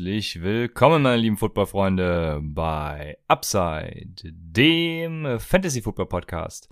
[0.00, 6.70] Herzlich willkommen, meine lieben Footballfreunde, bei Upside, dem Fantasy Football Podcast.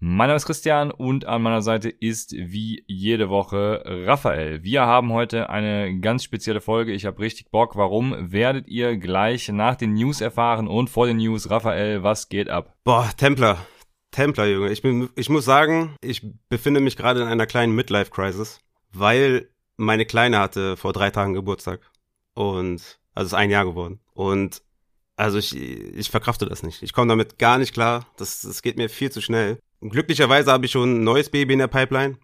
[0.00, 4.62] Mein Name ist Christian und an meiner Seite ist wie jede Woche Raphael.
[4.62, 6.92] Wir haben heute eine ganz spezielle Folge.
[6.92, 7.76] Ich habe richtig Bock.
[7.76, 12.48] Warum werdet ihr gleich nach den News erfahren und vor den News, Raphael, was geht
[12.48, 12.74] ab?
[12.82, 13.58] Boah, Templer.
[14.10, 14.72] Templer, Junge.
[14.72, 20.06] Ich, bin, ich muss sagen, ich befinde mich gerade in einer kleinen Midlife-Crisis, weil meine
[20.06, 21.80] Kleine hatte vor drei Tagen Geburtstag.
[22.34, 24.00] Und also ist ein Jahr geworden.
[24.12, 24.62] Und
[25.16, 26.82] also ich, ich verkrafte das nicht.
[26.82, 28.06] Ich komme damit gar nicht klar.
[28.16, 29.58] Das, das geht mir viel zu schnell.
[29.80, 32.18] Und glücklicherweise habe ich schon ein neues Baby in der Pipeline.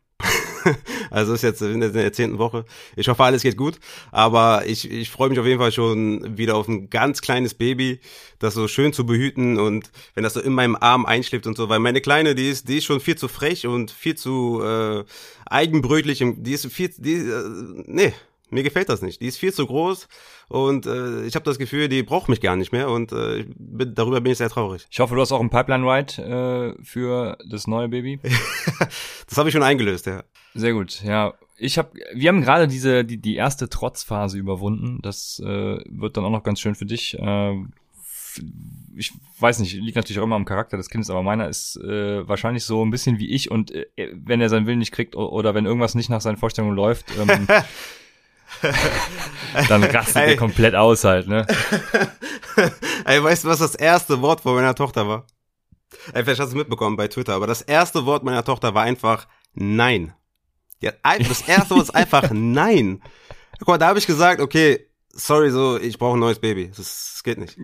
[1.10, 2.64] also ist jetzt in der zehnten Woche.
[2.96, 3.78] Ich hoffe, alles geht gut.
[4.10, 8.00] Aber ich, ich freue mich auf jeden Fall schon wieder auf ein ganz kleines Baby,
[8.38, 11.68] das so schön zu behüten und wenn das so in meinem Arm einschläft und so.
[11.68, 15.04] Weil meine Kleine, die ist, die ist schon viel zu frech und viel zu äh,
[15.46, 16.24] eigenbrötlich.
[16.24, 17.44] Die ist viel, die, äh,
[17.86, 18.12] nee,
[18.50, 19.20] mir gefällt das nicht.
[19.20, 20.08] Die ist viel zu groß
[20.48, 23.94] und äh, ich habe das Gefühl, die braucht mich gar nicht mehr und äh, bin,
[23.94, 24.86] darüber bin ich sehr traurig.
[24.90, 28.20] Ich hoffe, du hast auch einen Pipeline-Ride äh, für das neue Baby.
[29.28, 30.24] das habe ich schon eingelöst, ja.
[30.54, 31.34] Sehr gut, ja.
[31.56, 35.00] Ich habe, wir haben gerade diese die, die erste Trotzphase überwunden.
[35.02, 37.18] Das äh, wird dann auch noch ganz schön für dich.
[37.18, 37.54] Äh,
[38.96, 42.26] ich weiß nicht, liegt natürlich auch immer am Charakter des Kindes, aber meiner ist äh,
[42.28, 45.54] wahrscheinlich so ein bisschen wie ich und äh, wenn er seinen Willen nicht kriegt oder
[45.54, 47.46] wenn irgendwas nicht nach seinen Vorstellungen läuft, ähm,
[49.68, 51.46] Dann rastet er komplett aus halt, ne?
[53.04, 55.26] Ey, weißt du, was das erste Wort von meiner Tochter war?
[56.12, 58.82] Ey, vielleicht hast du es mitbekommen bei Twitter, aber das erste Wort meiner Tochter war
[58.82, 60.14] einfach Nein.
[60.80, 63.02] Ja, das erste Wort ist einfach Nein.
[63.58, 66.68] Guck mal, da habe ich gesagt, okay, sorry, so, ich brauche ein neues Baby.
[66.68, 67.58] Das, das geht nicht.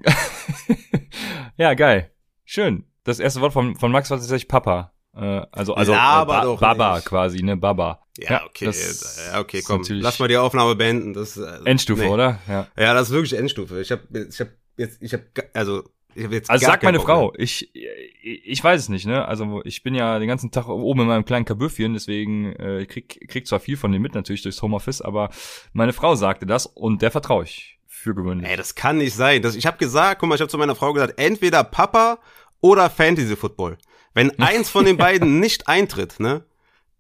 [1.57, 2.11] ja, geil.
[2.45, 2.85] Schön.
[3.05, 4.93] Das erste Wort von, von Max war tatsächlich Papa.
[5.17, 6.25] Äh, also also äh, ba
[6.57, 7.07] Baba nicht.
[7.07, 7.57] quasi, ne?
[7.57, 8.01] Baba.
[8.19, 8.71] Ja, ja okay.
[8.71, 9.83] Ja, okay, komm.
[9.89, 11.15] Lass mal die Aufnahme beenden.
[11.15, 12.09] Das, äh, Endstufe, nee.
[12.09, 12.41] oder?
[12.49, 12.67] Ja.
[12.77, 13.81] ja, das ist wirklich Endstufe.
[13.81, 15.25] Ich habe ich hab jetzt, ich habe
[15.55, 15.85] also
[16.15, 19.27] ich hab jetzt also sagt meine Frau, ich, ich weiß es nicht, ne?
[19.27, 22.89] Also ich bin ja den ganzen Tag oben in meinem kleinen Kabüffchen, deswegen äh, ich
[22.89, 25.31] krieg, krieg zwar viel von dem mit, natürlich durchs Homeoffice, aber
[25.73, 28.49] meine Frau sagte das und der vertraue ich für gewöhnlich.
[28.49, 29.43] Ey, das kann nicht sein.
[29.43, 32.19] Das, ich habe gesagt, guck mal, ich habe zu meiner Frau gesagt, entweder Papa
[32.61, 33.77] oder Fantasy Football.
[34.17, 36.43] Wenn eins von den beiden nicht eintritt, ne,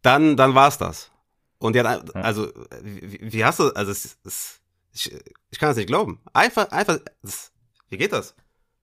[0.03, 1.10] dann, dann war's das.
[1.59, 4.60] Und hat, also, wie, wie hast du, also, es, es,
[4.93, 5.12] ich,
[5.50, 6.21] ich kann das nicht glauben.
[6.34, 7.53] Einfach, einfach, das,
[7.88, 8.34] wie geht das?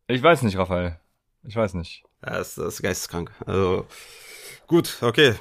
[0.07, 0.99] Ich weiß nicht, Raphael.
[1.43, 2.03] Ich weiß nicht.
[2.25, 3.31] Ja, das, das ist geisteskrank.
[3.45, 3.85] Also,
[4.65, 5.35] gut, okay.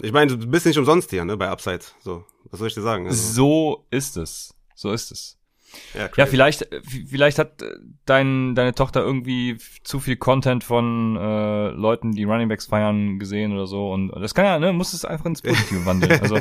[0.00, 1.84] Ich meine, du bist nicht umsonst hier, ne, bei Upside.
[2.00, 3.06] So, was soll ich dir sagen?
[3.06, 3.32] Also.
[3.32, 4.52] So ist es.
[4.74, 5.38] So ist es.
[5.94, 6.68] Ja, ja, vielleicht,
[7.08, 7.62] vielleicht hat
[8.06, 13.66] dein, deine Tochter irgendwie zu viel Content von äh, Leuten, die Runningbacks feiern, gesehen oder
[13.66, 13.92] so.
[13.92, 16.20] Und das kann ja, ne, muss es einfach ins Positive wandeln.
[16.20, 16.38] Also,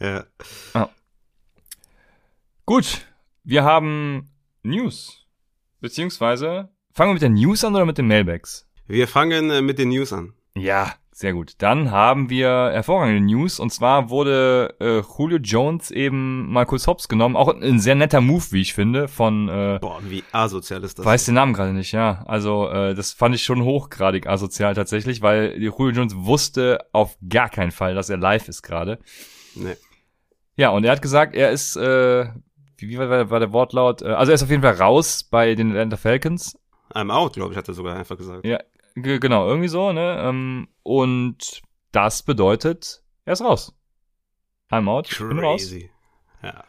[0.00, 0.24] ja.
[0.74, 0.88] Ah.
[2.66, 3.06] Gut,
[3.42, 4.30] wir haben
[4.62, 5.26] News.
[5.80, 8.68] Beziehungsweise, fangen wir mit den News an oder mit den Mailbags?
[8.86, 10.34] Wir fangen äh, mit den News an.
[10.54, 11.52] Ja, sehr gut.
[11.58, 13.60] Dann haben wir hervorragende News.
[13.60, 17.36] Und zwar wurde äh, Julio Jones eben mal kurz hops genommen.
[17.36, 21.04] Auch ein sehr netter Move, wie ich finde, von äh, Boah, wie asozial ist das?
[21.04, 22.24] Weiß den Namen gerade nicht, ja.
[22.26, 27.50] Also, äh, das fand ich schon hochgradig asozial tatsächlich, weil Julio Jones wusste auf gar
[27.50, 28.98] keinen Fall, dass er live ist gerade.
[29.54, 29.76] Nee.
[30.56, 32.28] Ja, und er hat gesagt, er ist, äh,
[32.78, 34.00] wie, wie war, war der Wortlaut?
[34.00, 36.58] Äh, also er ist auf jeden Fall raus bei den Atlanta Falcons.
[36.94, 38.46] I'm out, glaube ich, hat er sogar einfach gesagt.
[38.46, 38.58] Ja,
[38.94, 40.18] genau, irgendwie so, ne?
[40.24, 41.62] Ähm, und
[41.92, 43.72] das bedeutet, er ist raus.
[44.72, 45.28] I'm out, Crazy.
[45.28, 45.72] bin raus.
[46.42, 46.64] Ja.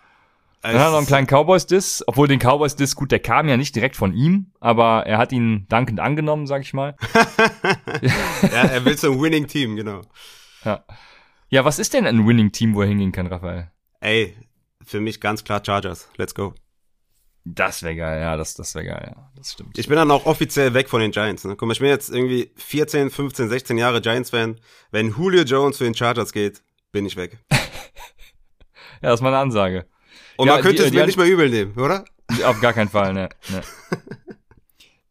[0.61, 3.75] Dann hat er noch einen kleinen Cowboys-Diss, obwohl den Cowboys-Diss, gut, der kam ja nicht
[3.75, 6.95] direkt von ihm, aber er hat ihn dankend angenommen, sag ich mal.
[8.03, 10.01] ja, er will so ein Winning-Team, genau.
[10.63, 10.85] Ja.
[11.49, 13.71] Ja, was ist denn ein Winning-Team, wo er hingehen kann, Raphael?
[14.01, 14.35] Ey,
[14.85, 16.09] für mich ganz klar Chargers.
[16.17, 16.53] Let's go.
[17.43, 19.77] Das wäre geil, ja, das, das wäre geil, ja, das stimmt.
[19.77, 21.43] Ich bin dann auch offiziell weg von den Giants.
[21.43, 21.55] Ne?
[21.55, 24.59] Guck mal, ich bin jetzt irgendwie 14, 15, 16 Jahre Giants-Fan.
[24.91, 26.61] Wenn Julio Jones zu den Chargers geht,
[26.91, 27.39] bin ich weg.
[27.51, 27.57] ja,
[29.01, 29.87] das ist meine Ansage.
[30.37, 32.05] Und ja, man könnte die, es mir nicht mehr übel nehmen, oder?
[32.45, 33.29] Auf gar keinen Fall, ne.
[33.49, 33.61] ne.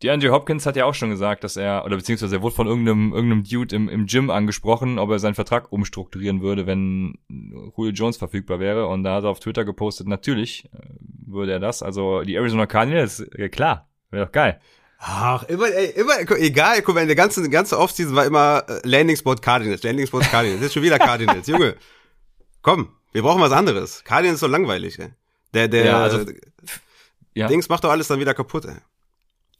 [0.03, 2.67] Die Andrew Hopkins hat ja auch schon gesagt, dass er, oder beziehungsweise er wurde von
[2.67, 7.93] irgendeinem, irgendeinem Dude im, im Gym angesprochen, ob er seinen Vertrag umstrukturieren würde, wenn Julio
[7.93, 8.87] Jones verfügbar wäre.
[8.87, 10.79] Und da hat er auf Twitter gepostet, natürlich, äh,
[11.27, 11.83] würde er das.
[11.83, 14.59] Also die Arizona Cardinals, ja klar, wäre doch geil.
[15.03, 19.17] Ach, immer, ey, immer, egal, guck mal, der ganze, ganze Offseason war immer äh, Landing
[19.17, 20.63] Spot Cardinals, Landing Spot Cardinals.
[20.63, 21.77] Jetzt schon wieder Cardinals, Junge.
[22.63, 24.03] Komm, wir brauchen was anderes.
[24.05, 25.11] Cardinals ist so langweilig, ey.
[25.53, 26.31] Der, der, ja, also,
[27.35, 27.49] ja.
[27.49, 28.77] Dings macht doch alles dann wieder kaputt, ey.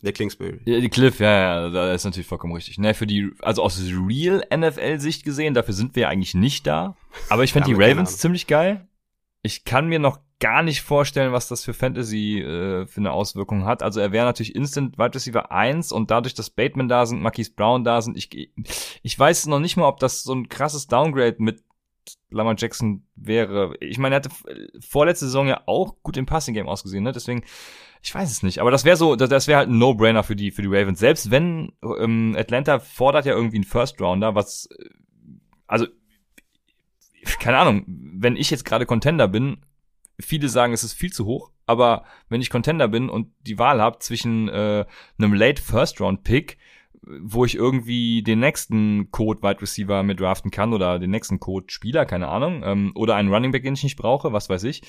[0.03, 0.61] Der Kingsbury.
[0.65, 2.79] Ja, die Cliff, ja, ja, da ist natürlich vollkommen richtig.
[2.79, 6.97] Ne, für die, also aus Real NFL-Sicht gesehen, dafür sind wir ja eigentlich nicht da.
[7.29, 8.89] Aber ich fände ja, die Ravens ziemlich geil.
[9.43, 13.67] Ich kann mir noch gar nicht vorstellen, was das für Fantasy äh, für eine Auswirkung
[13.67, 13.83] hat.
[13.83, 17.53] Also er wäre natürlich Instant Wide Receiver 1 und dadurch, dass Bateman da sind, Marquise
[17.55, 18.51] Brown da sind, ich,
[19.03, 21.63] ich weiß noch nicht mal, ob das so ein krasses Downgrade mit
[22.31, 23.75] Lamar Jackson wäre.
[23.81, 24.31] Ich meine, er hatte
[24.81, 27.13] vorletzte Saison ja auch gut im Passing Game ausgesehen, ne?
[27.13, 27.45] Deswegen,
[28.03, 28.61] ich weiß es nicht.
[28.61, 30.99] Aber das wäre so, das wäre halt ein No-Brainer für die für die Ravens.
[30.99, 34.69] Selbst wenn ähm, Atlanta fordert ja irgendwie einen First Rounder, was
[35.67, 35.87] also
[37.39, 39.59] keine Ahnung, wenn ich jetzt gerade Contender bin,
[40.19, 43.81] viele sagen, es ist viel zu hoch, aber wenn ich Contender bin und die Wahl
[43.81, 44.87] habe zwischen äh,
[45.19, 46.59] einem Late First Round Pick
[47.03, 51.67] wo ich irgendwie den nächsten Code Wide Receiver mit draften kann oder den nächsten Code
[51.69, 54.83] Spieler, keine Ahnung, ähm, oder einen Running Back, den ich nicht brauche, was weiß ich.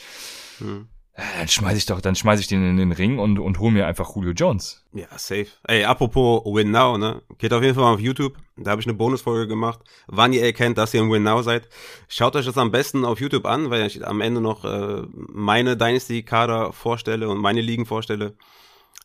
[0.60, 0.88] Hm.
[1.13, 3.72] Äh, dann schmeiß ich doch, dann schmeiß ich den in den Ring und, und hol
[3.72, 4.86] mir einfach Julio Jones.
[4.94, 5.48] Ja, safe.
[5.68, 7.22] Ey, apropos Win Now, ne?
[7.38, 8.38] Geht auf jeden Fall mal auf YouTube.
[8.56, 9.80] Da habe ich eine Bonusfolge gemacht.
[10.08, 11.68] Wann ihr erkennt, dass ihr im Win Now seid.
[12.08, 15.75] Schaut euch das am besten auf YouTube an, weil ich am Ende noch äh, meine
[15.75, 18.36] Dynasty-Kader vorstelle und meine Ligen vorstelle.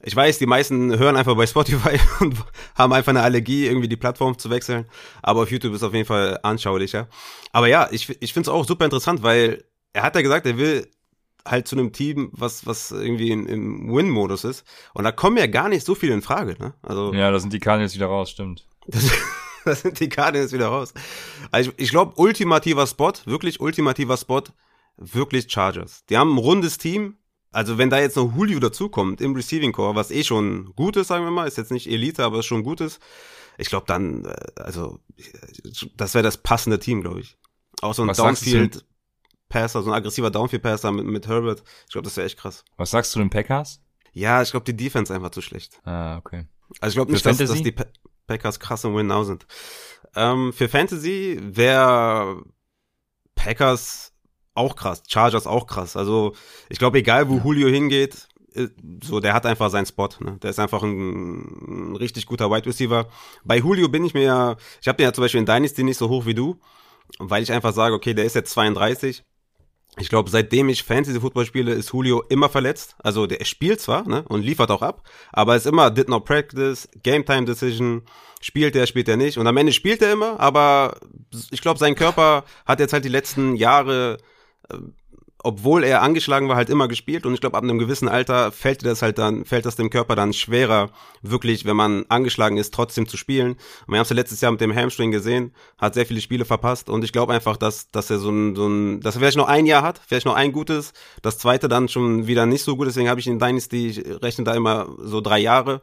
[0.03, 2.37] Ich weiß, die meisten hören einfach bei Spotify und
[2.77, 4.87] haben einfach eine Allergie, irgendwie die Plattform zu wechseln.
[5.23, 7.09] Aber auf YouTube ist auf jeden Fall anschaulicher.
[7.51, 10.59] Aber ja, ich, ich finde es auch super interessant, weil er hat ja gesagt, er
[10.59, 10.89] will
[11.47, 14.65] halt zu einem Team, was, was irgendwie in, im Win-Modus ist.
[14.95, 16.75] Und da kommen ja gar nicht so viele in Frage, ne?
[16.83, 17.13] Also.
[17.13, 18.67] Ja, da sind die Cardinals wieder raus, stimmt.
[19.65, 20.95] da sind die Cardinals wieder raus.
[21.51, 24.43] Also ich, ich glaube, ultimativer Spot, wirklich ultimativer Spot,
[24.97, 26.05] wirklich Chargers.
[26.07, 27.17] Die haben ein rundes Team,
[27.53, 31.09] also wenn da jetzt noch Julio dazukommt im Receiving Core, was eh schon gut ist,
[31.09, 33.01] sagen wir mal, ist jetzt nicht Elite, aber ist schon gut ist,
[33.59, 35.01] ich glaube dann, äh, also
[35.97, 37.37] das wäre das passende Team, glaube ich.
[37.83, 38.85] Auch so ein was Downfield
[39.57, 41.63] Passer, so ein aggressiver Downfield Passer mit, mit Herbert.
[41.87, 42.63] Ich glaube, das wäre echt krass.
[42.77, 43.81] Was sagst du den Packers?
[44.13, 45.81] Ja, ich glaube, die Defense einfach zu schlecht.
[45.85, 46.45] Ah, okay.
[46.81, 47.87] Also ich glaube nicht, dass, dass, die pa
[48.27, 49.47] Packers krass im Win Now sind.
[50.15, 52.43] Ähm, für Fantasy wäre
[53.35, 54.13] Packers
[54.55, 55.03] auch krass.
[55.09, 55.97] Chargers auch krass.
[55.97, 56.35] Also
[56.69, 58.69] ich glaube, egal wo Julio hingeht, äh,
[59.03, 60.11] so der hat einfach seinen Spot.
[60.21, 60.39] Ne?
[60.43, 63.09] Der ist einfach ein, ein richtig guter Wide Receiver.
[63.45, 65.99] Bei Julio bin ich mir ja, ich habe den ja zum Beispiel in Dynasty nicht
[65.99, 66.59] so hoch wie du,
[67.19, 69.25] weil ich einfach sage, okay, der ist jetzt 32.
[69.99, 72.97] Ich glaube, seitdem ich Fantasy Football spiele, ist Julio immer verletzt.
[72.99, 75.03] Also der spielt zwar ne, und liefert auch ab,
[75.33, 78.03] aber ist immer did not practice, Game Time Decision,
[78.43, 79.39] spielt er, spielt er nicht.
[79.39, 80.99] Und am Ende spielt er immer, aber
[81.51, 84.19] ich glaube, sein Körper hat jetzt halt die letzten Jahre
[85.43, 87.27] obwohl er angeschlagen war, halt immer gespielt.
[87.27, 90.17] Und ich glaube, ab einem gewissen Alter fällt das halt dann, fällt das dem Körper
[90.17, 90.91] dann schwerer,
[91.23, 93.53] wirklich, wenn man angeschlagen ist, trotzdem zu spielen.
[93.53, 96.45] Und wir haben es ja letztes Jahr mit dem Hamstring gesehen, hat sehr viele Spiele
[96.45, 96.89] verpasst.
[96.89, 99.49] Und ich glaube einfach, dass, dass er so ein, so ein, dass er vielleicht noch
[99.49, 100.93] ein Jahr hat, vielleicht noch ein gutes,
[101.23, 104.45] das zweite dann schon wieder nicht so gut, deswegen habe ich in Dynasty, ich rechne
[104.45, 105.83] da immer so drei Jahre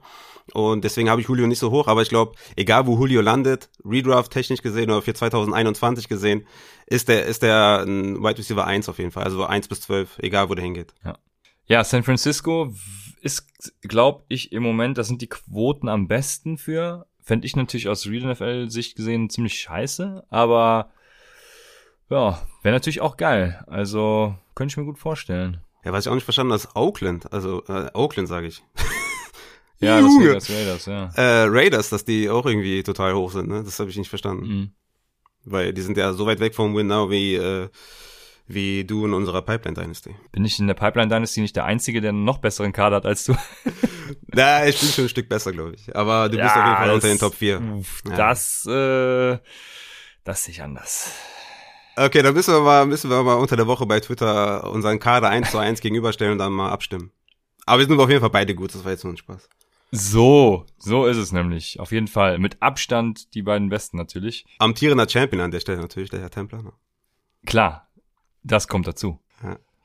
[0.52, 3.70] und deswegen habe ich Julio nicht so hoch, aber ich glaube, egal wo Julio landet,
[3.86, 6.46] Redraft technisch gesehen oder für 2021 gesehen,
[6.86, 9.24] ist der, ist der ein Wide Receiver 1 auf jeden Fall.
[9.24, 10.94] Also 1 bis 12, egal wo der hingeht.
[11.04, 11.18] Ja.
[11.66, 12.74] Ja, San Francisco
[13.22, 13.48] ist,
[13.82, 17.06] glaube ich, im Moment, da sind die Quoten am besten für.
[17.22, 20.92] Fände ich natürlich aus Real NFL-Sicht gesehen ziemlich scheiße, aber
[22.10, 23.64] ja, wäre natürlich auch geil.
[23.68, 25.62] Also könnte ich mir gut vorstellen.
[25.86, 27.32] Ja, was ich auch nicht verstanden habe, ist Oakland.
[27.32, 28.62] Also äh, Oakland sage ich.
[29.80, 31.10] Ja, das Raiders, Raiders, ja.
[31.16, 33.64] Äh, Raiders, dass die auch irgendwie total hoch sind, ne?
[33.64, 34.48] Das habe ich nicht verstanden.
[34.48, 34.72] Mhm.
[35.46, 37.68] Weil die sind ja so weit weg vom Win Now wie, äh,
[38.48, 40.16] wie du in unserer Pipeline Dynasty.
[40.32, 43.06] Bin ich in der Pipeline Dynasty nicht der Einzige, der einen noch besseren Kader hat
[43.06, 43.36] als du?
[44.28, 45.96] Na, ich bin schon ein Stück besser, glaube ich.
[45.96, 47.62] Aber du ja, bist auf jeden Fall das, unter den Top 4.
[48.10, 48.16] Ja.
[48.16, 49.38] Das, äh,
[50.24, 51.12] das sehe ich anders.
[51.96, 55.30] Okay, dann müssen wir mal, müssen wir mal unter der Woche bei Twitter unseren Kader
[55.30, 57.12] 1 zu 1 gegenüberstellen und dann mal abstimmen.
[57.66, 59.48] Aber wir sind auf jeden Fall beide gut, das war jetzt nur ein Spaß.
[59.96, 61.80] So, so ist es nämlich.
[61.80, 62.40] Auf jeden Fall.
[62.40, 64.44] Mit Abstand die beiden besten natürlich.
[64.58, 66.64] Amtierender Champion an der Stelle natürlich, der Herr Templer.
[66.64, 66.74] Ne?
[67.46, 67.88] Klar,
[68.42, 69.20] das kommt dazu.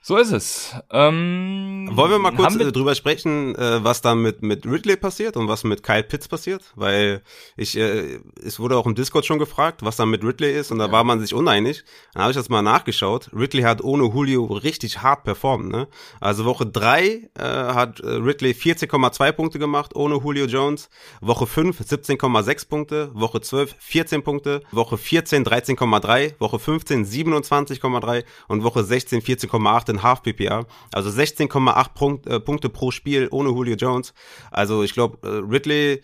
[0.00, 0.74] So ist es.
[0.90, 5.36] Ähm, Wollen wir mal kurz wir drüber sprechen, äh, was da mit, mit Ridley passiert
[5.36, 6.62] und was mit Kyle Pitts passiert?
[6.76, 7.20] Weil
[7.56, 10.78] ich, äh, es wurde auch im Discord schon gefragt, was da mit Ridley ist und
[10.78, 10.92] da ja.
[10.92, 11.84] war man sich uneinig.
[12.14, 13.28] Dann habe ich das mal nachgeschaut.
[13.34, 15.68] Ridley hat ohne Julio richtig hart performt.
[15.68, 15.88] Ne?
[16.20, 20.90] Also Woche drei äh, hat äh, Ridley 14,2 Punkte gemacht ohne Julio Jones.
[21.20, 23.10] Woche 5 17,6 Punkte.
[23.14, 24.62] Woche 12 14 Punkte.
[24.70, 26.34] Woche 14 13,3.
[26.38, 30.66] Woche 15 27,3 und Woche 16 14,8 8,5 PPA.
[30.92, 34.14] Also 16,8 Punkt, äh, Punkte pro Spiel ohne Julio Jones.
[34.50, 36.02] Also ich glaube, äh, Ridley,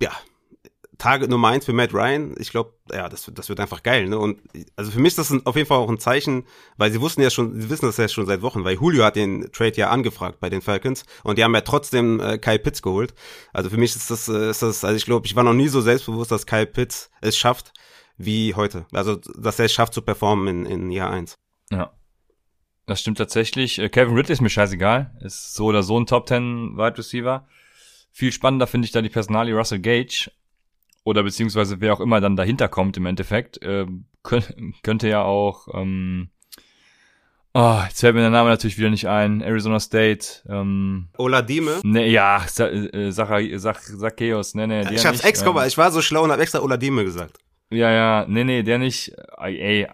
[0.00, 0.12] ja,
[1.02, 2.32] Target Nummer eins für Matt Ryan.
[2.38, 4.08] Ich glaube, ja, das, das wird einfach geil.
[4.08, 4.16] Ne?
[4.16, 4.40] Und
[4.76, 6.44] also für mich ist das auf jeden Fall auch ein Zeichen,
[6.76, 9.16] weil sie wussten ja schon, sie wissen das ja schon seit Wochen, weil Julio hat
[9.16, 12.82] den Trade ja angefragt bei den Falcons und die haben ja trotzdem äh, Kyle Pitts
[12.82, 13.14] geholt.
[13.52, 15.66] Also für mich ist das, äh, ist das, also ich glaube, ich war noch nie
[15.66, 17.72] so selbstbewusst, dass Kyle Pitts es schafft
[18.16, 18.86] wie heute.
[18.92, 21.36] Also dass er es schafft zu performen in, in Jahr eins.
[21.72, 21.92] Ja.
[22.92, 23.78] Das stimmt tatsächlich.
[23.78, 25.12] Äh, Kevin Ridley ist mir scheißegal.
[25.20, 27.48] Ist so oder so ein Top 10 Wide Receiver.
[28.12, 30.30] Viel spannender finde ich da die Personalie Russell Gage
[31.02, 33.86] oder beziehungsweise wer auch immer dann dahinter kommt im Endeffekt, äh,
[34.82, 36.28] könnte ja auch, ähm,
[37.54, 41.80] oh, jetzt fällt mir der Name natürlich wieder nicht ein, Arizona State, ähm, Oladime?
[41.84, 45.78] Ne, ja, Sa äh, Sach Sach Zacchaeus, ne, ne, der Ich hab's extra, ähm, ich
[45.78, 47.38] war so schlau und hab extra Oladime gesagt.
[47.70, 49.88] Ja, ja, nee, nee, der nicht, ey, ey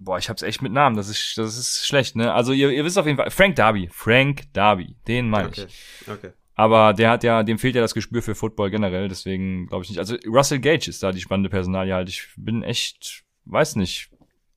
[0.00, 2.84] boah, ich hab's echt mit Namen, das ist, das ist schlecht, ne, also ihr, ihr
[2.84, 5.66] wisst auf jeden Fall, Frank Darby, Frank Darby, den meine okay.
[5.68, 6.08] ich.
[6.08, 6.30] Okay.
[6.54, 9.90] Aber der hat ja, dem fehlt ja das Gespür für Football generell, deswegen glaube ich
[9.90, 9.98] nicht.
[9.98, 12.10] Also Russell Gage ist da die spannende Personalie halt.
[12.10, 14.10] Ich bin echt, weiß nicht,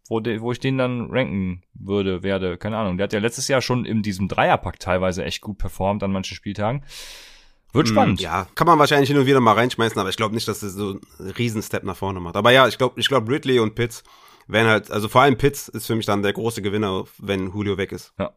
[0.09, 2.57] wo, de, wo ich den dann ranken würde, werde.
[2.57, 2.97] Keine Ahnung.
[2.97, 6.35] Der hat ja letztes Jahr schon in diesem Dreierpack teilweise echt gut performt an manchen
[6.35, 6.83] Spieltagen.
[7.71, 8.21] Wird hm, spannend.
[8.21, 10.73] Ja, kann man wahrscheinlich hin und wieder mal reinschmeißen, aber ich glaube nicht, dass es
[10.73, 12.35] so einen Riesenstep nach vorne macht.
[12.35, 14.03] Aber ja, ich glaube, ich glaube Ridley und Pitts
[14.47, 17.77] werden halt, also vor allem Pitts ist für mich dann der große Gewinner, wenn Julio
[17.77, 18.13] weg ist.
[18.19, 18.35] Ja.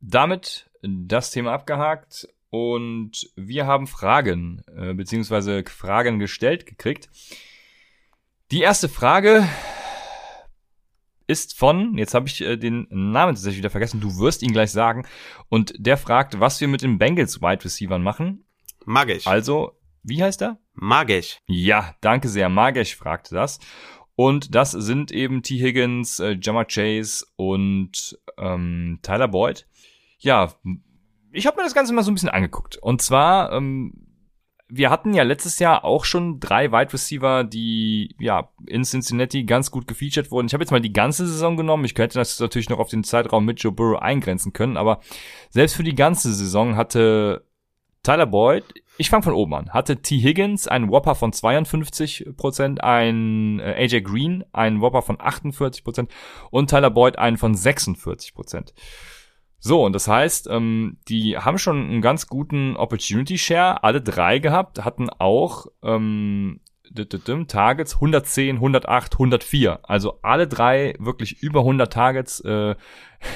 [0.00, 7.08] Damit das Thema abgehakt und wir haben Fragen, äh, beziehungsweise Fragen gestellt gekriegt.
[8.50, 9.46] Die erste Frage
[11.26, 14.72] ist von, jetzt habe ich äh, den Namen tatsächlich wieder vergessen, du wirst ihn gleich
[14.72, 15.06] sagen.
[15.48, 18.44] Und der fragt, was wir mit den Bengals Wide Receivern machen.
[18.86, 19.26] Magisch.
[19.26, 20.58] Also, wie heißt er?
[20.72, 21.40] Magisch.
[21.46, 22.48] Ja, danke sehr.
[22.48, 23.60] Magisch fragte das.
[24.18, 25.60] Und das sind eben T.
[25.60, 29.68] Higgins, äh, Jammer Chase und ähm, Tyler Boyd.
[30.18, 30.54] Ja,
[31.30, 32.78] ich habe mir das Ganze mal so ein bisschen angeguckt.
[32.78, 33.92] Und zwar, ähm,
[34.68, 39.70] wir hatten ja letztes Jahr auch schon drei Wide Receiver, die ja in Cincinnati ganz
[39.70, 40.48] gut gefeatured wurden.
[40.48, 41.84] Ich habe jetzt mal die ganze Saison genommen.
[41.84, 44.98] Ich könnte das natürlich noch auf den Zeitraum mit Joe Burrow eingrenzen können, aber
[45.50, 47.47] selbst für die ganze Saison hatte
[48.02, 48.64] Tyler Boyd,
[48.96, 50.18] ich fange von oben an, hatte T.
[50.18, 56.08] Higgins einen Whopper von 52%, ein äh, AJ Green einen Whopper von 48%
[56.50, 58.72] und Tyler Boyd einen von 46%.
[59.60, 64.38] So, und das heißt, ähm, die haben schon einen ganz guten Opportunity Share, alle drei
[64.38, 66.60] gehabt, hatten auch ähm,
[67.48, 69.80] Targets 110, 108, 104.
[69.82, 72.40] Also alle drei wirklich über 100 Targets.
[72.40, 72.74] Äh,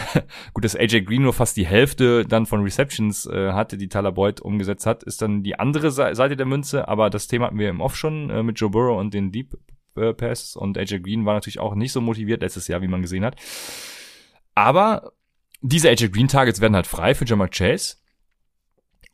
[0.55, 4.13] gut, dass AJ Green nur fast die Hälfte dann von Receptions äh, hatte, die Tyler
[4.13, 6.89] Boyd umgesetzt hat, ist dann die andere Seite der Münze.
[6.89, 9.57] Aber das Thema hatten wir im Off schon äh, mit Joe Burrow und den Deep
[9.97, 10.57] äh, Pass.
[10.57, 13.37] Und AJ Green war natürlich auch nicht so motiviert letztes Jahr, wie man gesehen hat.
[14.55, 15.13] Aber
[15.61, 17.97] diese AJ Green Targets werden halt frei für Jamal Chase.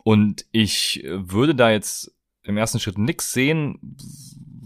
[0.04, 2.14] Und ich würde da jetzt
[2.48, 3.78] im ersten Schritt nix sehen,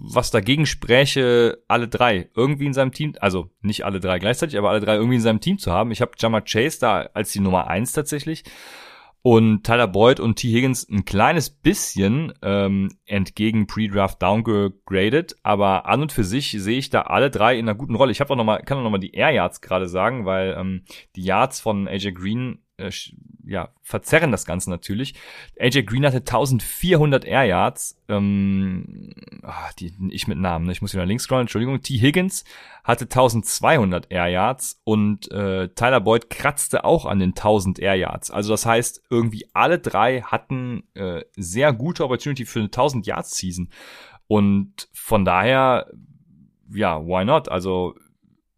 [0.05, 4.71] was dagegen spräche, alle drei irgendwie in seinem Team, also nicht alle drei gleichzeitig, aber
[4.71, 5.91] alle drei irgendwie in seinem Team zu haben.
[5.93, 8.45] Ich habe Jamal Chase da als die Nummer eins tatsächlich
[9.23, 10.49] und Tyler Boyd und T.
[10.49, 16.91] Higgins ein kleines bisschen ähm, entgegen Pre-Draft downgegradet, aber an und für sich sehe ich
[16.91, 18.11] da alle drei in einer guten Rolle.
[18.11, 20.57] Ich habe auch noch mal, kann auch noch mal die Air Yards gerade sagen, weil
[20.59, 22.91] ähm, die Yards von AJ Green äh,
[23.45, 25.15] ja, verzerren das Ganze natürlich.
[25.59, 28.01] AJ Green hatte 1400 Air Yards.
[28.09, 29.13] Ähm,
[29.43, 30.73] ach, die, ich mit Namen, ne?
[30.73, 31.81] ich muss wieder links scrollen, Entschuldigung.
[31.81, 31.99] T.
[31.99, 32.45] Higgins
[32.85, 38.31] hatte 1200 Air Yards und äh, Tyler Boyd kratzte auch an den 1000 Air Yards.
[38.31, 43.37] Also das heißt, irgendwie alle drei hatten äh, sehr gute Opportunity für eine 1000 Yards
[43.37, 43.71] Season.
[44.29, 45.91] Und von daher,
[46.73, 47.49] ja, why not?
[47.49, 47.95] Also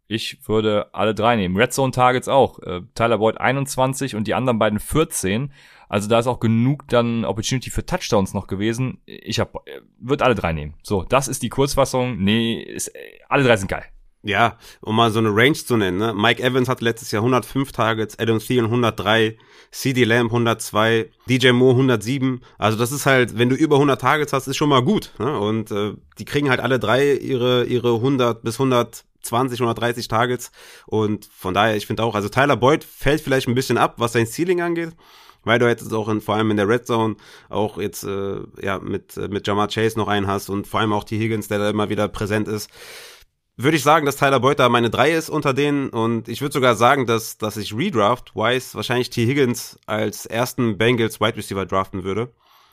[0.07, 1.57] ich würde alle drei nehmen.
[1.57, 2.59] Red Zone Targets auch.
[2.61, 5.53] Äh, Tyler Boyd 21 und die anderen beiden 14.
[5.89, 8.99] Also da ist auch genug dann Opportunity für Touchdowns noch gewesen.
[9.07, 10.75] Ich hab, äh, würde alle drei nehmen.
[10.83, 12.19] So, das ist die Kurzfassung.
[12.19, 13.85] Nee, ist, äh, alle drei sind geil.
[14.27, 15.99] Ja, um mal so eine Range zu nennen.
[15.99, 16.15] Ne?
[16.15, 19.37] Mike Evans hat letztes Jahr 105 Targets, Adam Thielen 103,
[19.71, 22.41] CD Lamb 102, DJ Moore 107.
[22.57, 25.13] Also das ist halt, wenn du über 100 Targets hast, ist schon mal gut.
[25.19, 25.39] Ne?
[25.39, 30.09] Und äh, die kriegen halt alle drei ihre ihre 100 bis 100 20 oder 30
[30.09, 30.53] Targets.
[30.87, 34.13] Und von daher, ich finde auch, also Tyler Boyd fällt vielleicht ein bisschen ab, was
[34.13, 34.93] sein Ceiling angeht.
[35.47, 37.17] Weil du jetzt auch in, vor allem in der Red Zone
[37.51, 41.05] auch jetzt äh, ja mit mit Jamar Chase noch einen hast und vor allem auch
[41.05, 41.19] T.
[41.19, 42.71] Higgins, der da immer wieder präsent ist
[43.57, 46.53] würde ich sagen, dass Tyler Boyd da meine drei ist unter denen und ich würde
[46.53, 49.27] sogar sagen, dass, dass ich Redraft Wise wahrscheinlich T.
[49.27, 52.33] Higgins als ersten Bengals Wide Receiver draften würde,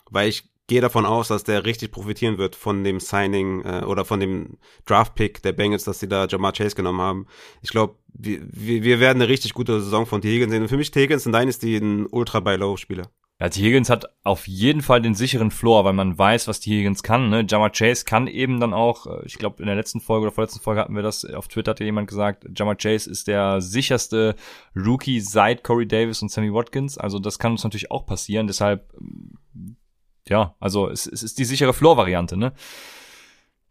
[0.09, 4.05] weil ich gehe davon aus, dass der richtig profitieren wird von dem Signing äh, oder
[4.05, 7.27] von dem Draft-Pick der Bengals, dass sie da Jamar Chase genommen haben.
[7.61, 10.29] Ich glaube, wir, wir werden eine richtig gute Saison von T.
[10.29, 10.61] Higgins sehen.
[10.61, 11.01] Und für mich T.
[11.01, 13.07] Higgins in Dynasty ein Ultra-Buy-Low-Spieler.
[13.41, 13.59] Ja, T.
[13.63, 16.77] Higgins hat auf jeden Fall den sicheren Floor, weil man weiß, was T.
[16.77, 17.31] Higgins kann.
[17.31, 17.43] Ne?
[17.49, 20.59] Jamar Chase kann eben dann auch, äh, ich glaube in der letzten Folge oder vorletzten
[20.59, 24.35] Folge hatten wir das, auf Twitter hat ja jemand gesagt, Jamar Chase ist der sicherste
[24.75, 26.99] Rookie seit Corey Davis und Sammy Watkins.
[26.99, 28.45] Also das kann uns natürlich auch passieren.
[28.45, 28.93] Deshalb,
[30.27, 32.53] ja, also es, es ist die sichere Floor-Variante, ne?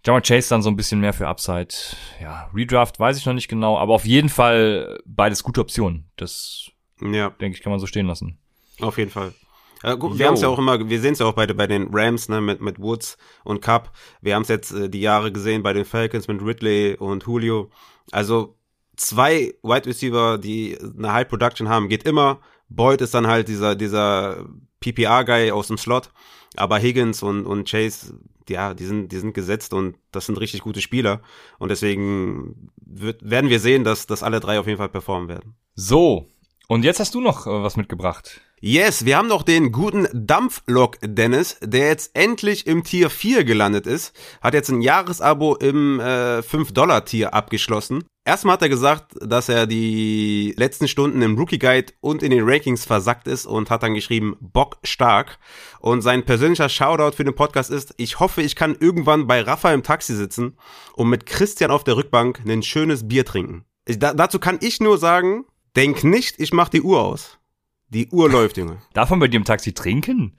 [0.04, 1.74] Jamar Chase dann so ein bisschen mehr für Upside.
[2.22, 6.10] Ja, Redraft weiß ich noch nicht genau, aber auf jeden Fall beides gute Optionen.
[6.16, 6.70] Das,
[7.02, 7.30] ja.
[7.30, 8.38] denke ich, kann man so stehen lassen.
[8.80, 9.34] Auf jeden Fall.
[9.82, 11.66] Äh, gut, wir haben es ja auch immer, wir sehen es ja auch bei, bei
[11.66, 13.92] den Rams, ne, mit, mit Woods und Cup.
[14.20, 17.70] Wir haben es jetzt äh, die Jahre gesehen bei den Falcons mit Ridley und Julio.
[18.10, 18.56] Also
[18.96, 22.40] zwei Wide Receiver, die eine High Production haben, geht immer.
[22.68, 24.46] Boyd ist dann halt dieser, dieser
[24.80, 26.10] PPR-Guy aus dem Slot.
[26.56, 28.18] Aber Higgins und, und Chase,
[28.48, 31.22] ja, die sind, die sind gesetzt und das sind richtig gute Spieler.
[31.58, 35.54] Und deswegen wird, werden wir sehen, dass, dass alle drei auf jeden Fall performen werden.
[35.74, 36.26] So.
[36.66, 38.40] Und jetzt hast du noch äh, was mitgebracht.
[38.62, 43.86] Yes, wir haben noch den guten Dampflok Dennis, der jetzt endlich im Tier 4 gelandet
[43.86, 48.04] ist, hat jetzt ein Jahresabo im äh, 5-Dollar-Tier abgeschlossen.
[48.22, 52.46] Erstmal hat er gesagt, dass er die letzten Stunden im Rookie Guide und in den
[52.46, 55.38] Rankings versackt ist und hat dann geschrieben, Bock stark.
[55.78, 59.72] Und sein persönlicher Shoutout für den Podcast ist, ich hoffe, ich kann irgendwann bei Rafa
[59.72, 60.58] im Taxi sitzen
[60.96, 63.64] und mit Christian auf der Rückbank ein schönes Bier trinken.
[63.86, 67.39] Ich, da, dazu kann ich nur sagen, denk nicht, ich mach die Uhr aus.
[67.90, 68.78] Die Uhr läuft, Junge.
[68.92, 70.38] Darf man bei dir im Taxi trinken?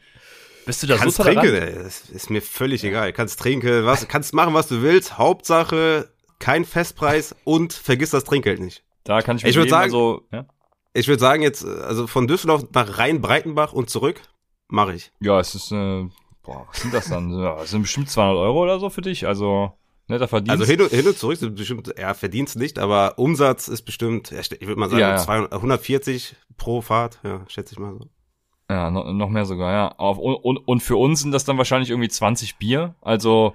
[0.65, 1.51] Bist du da kannst so trinken.
[1.83, 3.11] Das ist mir völlig egal.
[3.13, 5.17] Kannst trinken, was, kannst machen, was du willst.
[5.17, 8.83] Hauptsache kein Festpreis und vergiss das Trinkgeld nicht.
[9.03, 10.45] Da kann ich ich würde sagen, also, ja?
[10.93, 14.21] ich würde sagen jetzt, also von Düsseldorf nach Rhein-Breitenbach und zurück
[14.67, 15.11] mache ich.
[15.19, 16.07] Ja, es ist, äh,
[16.43, 17.31] boah, was sind das dann?
[17.39, 19.27] Ja, das sind bestimmt 200 Euro oder so für dich.
[19.27, 19.73] Also
[20.11, 20.61] netter Verdienst.
[20.61, 24.31] Also hin und, hin und zurück sind bestimmt, ja, Verdienst nicht, aber Umsatz ist bestimmt,
[24.31, 25.17] ich würde mal sagen, ja, ja.
[25.17, 28.07] 200, 140 pro Fahrt, ja, schätze ich mal so.
[28.69, 29.95] Ja, noch, noch mehr sogar, ja.
[29.97, 32.95] Auf, und, und für uns sind das dann wahrscheinlich irgendwie 20 Bier.
[33.01, 33.53] Also,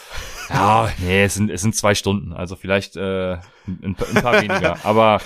[0.50, 2.34] ja, nee, es sind, es sind zwei Stunden.
[2.34, 3.34] Also vielleicht äh,
[3.66, 4.76] ein, ein paar weniger.
[4.84, 5.22] Aber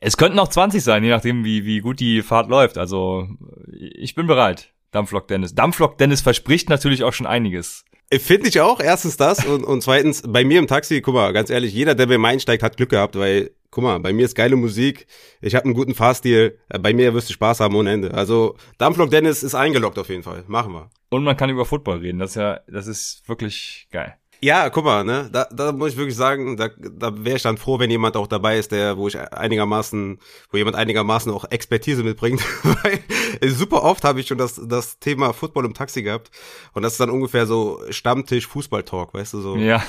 [0.00, 2.78] es könnten auch 20 sein, je nachdem, wie, wie gut die Fahrt läuft.
[2.78, 3.28] Also,
[3.72, 4.72] ich bin bereit.
[4.90, 5.54] Dampflok Dennis.
[5.54, 7.84] Dampflok Dennis verspricht natürlich auch schon einiges.
[8.12, 8.80] Finde ich auch.
[8.80, 12.06] Erstens das und, und zweitens, bei mir im Taxi, guck mal, ganz ehrlich, jeder, der
[12.06, 15.06] bei mir einsteigt, hat Glück gehabt, weil, guck mal, bei mir ist geile Musik,
[15.40, 18.14] ich habe einen guten Fahrstil, äh, bei mir wirst du Spaß haben ohne Ende.
[18.14, 20.44] Also Dampflok Dennis ist eingeloggt auf jeden Fall.
[20.46, 20.90] Machen wir.
[21.10, 22.18] Und man kann über Football reden.
[22.18, 24.14] Das ist ja, das ist wirklich geil.
[24.44, 27.56] Ja, guck mal, ne, da, da muss ich wirklich sagen, da, da wäre ich dann
[27.56, 30.18] froh, wenn jemand auch dabei ist, der, wo ich einigermaßen,
[30.50, 33.02] wo jemand einigermaßen auch Expertise mitbringt, weil
[33.48, 36.30] super oft habe ich schon das, das Thema Football im Taxi gehabt
[36.74, 39.56] und das ist dann ungefähr so Stammtisch Fußball-Talk, weißt du, so.
[39.56, 39.82] Ja.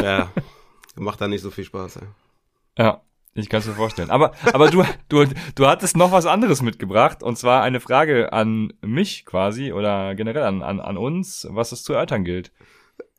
[0.00, 0.30] Ja,
[0.94, 2.08] macht da nicht so viel Spaß, ey.
[2.78, 3.02] Ja.
[3.34, 4.10] Ich kann es mir vorstellen.
[4.10, 8.72] Aber, aber du, du, du hattest noch was anderes mitgebracht, und zwar eine Frage an
[8.80, 12.52] mich quasi oder generell an, an, an uns, was es zu erörtern gilt.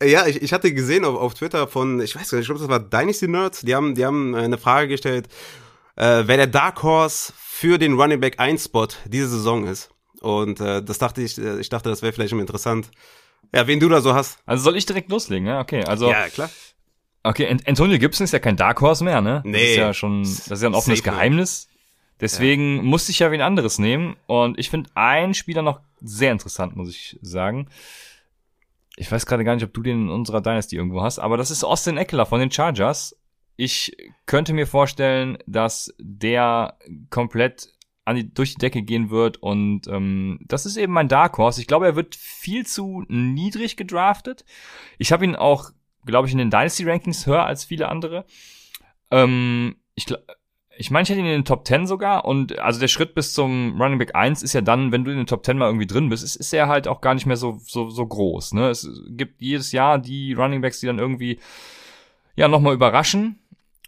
[0.06, 2.60] Ja, ich, ich hatte gesehen auf, auf Twitter von, ich weiß gar nicht, ich glaube,
[2.60, 5.28] das war Dynasty Nerds, die haben, die haben eine Frage gestellt,
[5.96, 9.90] äh, wer der Dark Horse für den Running Back 1 Spot diese Saison ist.
[10.22, 12.90] Und äh, das dachte ich, äh, ich dachte, das wäre vielleicht immer interessant.
[13.54, 14.40] Ja, wen du da so hast.
[14.46, 15.60] Also soll ich direkt loslegen, ja?
[15.60, 16.10] Okay, also.
[16.10, 16.50] Ja, klar.
[17.24, 19.42] Okay, Antonio Gibson ist ja kein Dark Horse mehr, ne?
[19.46, 19.54] Nee.
[19.54, 21.68] Das ist ja schon, das ist ja ein offenes Geheimnis.
[22.20, 22.84] Deswegen ja.
[22.84, 24.16] musste ich ja wen anderes nehmen.
[24.26, 27.68] Und ich finde einen Spieler noch sehr interessant, muss ich sagen
[28.96, 31.52] ich weiß gerade gar nicht, ob du den in unserer Dynasty irgendwo hast, aber das
[31.52, 33.18] ist Austin Eckler von den Chargers.
[33.56, 36.78] Ich könnte mir vorstellen, dass der
[37.10, 37.70] komplett
[38.06, 41.62] an die, durch die Decke gehen wird und ähm, das ist eben mein Dark Horse.
[41.62, 44.44] Ich glaube, er wird viel zu niedrig gedraftet.
[44.98, 45.72] Ich habe ihn auch,
[46.06, 48.26] glaube ich, in den Dynasty Rankings höher als viele andere.
[49.10, 50.26] Ähm, ich glaube
[50.78, 53.34] ich meine, ich hätte ihn in den Top 10 sogar und also der Schritt bis
[53.34, 55.88] zum Running Back 1 ist ja dann, wenn du in den Top 10 mal irgendwie
[55.88, 58.54] drin bist, ist, ist er halt auch gar nicht mehr so, so, so groß.
[58.54, 58.70] Ne?
[58.70, 61.40] Es gibt jedes Jahr die Running Backs, die dann irgendwie
[62.36, 63.40] ja nochmal überraschen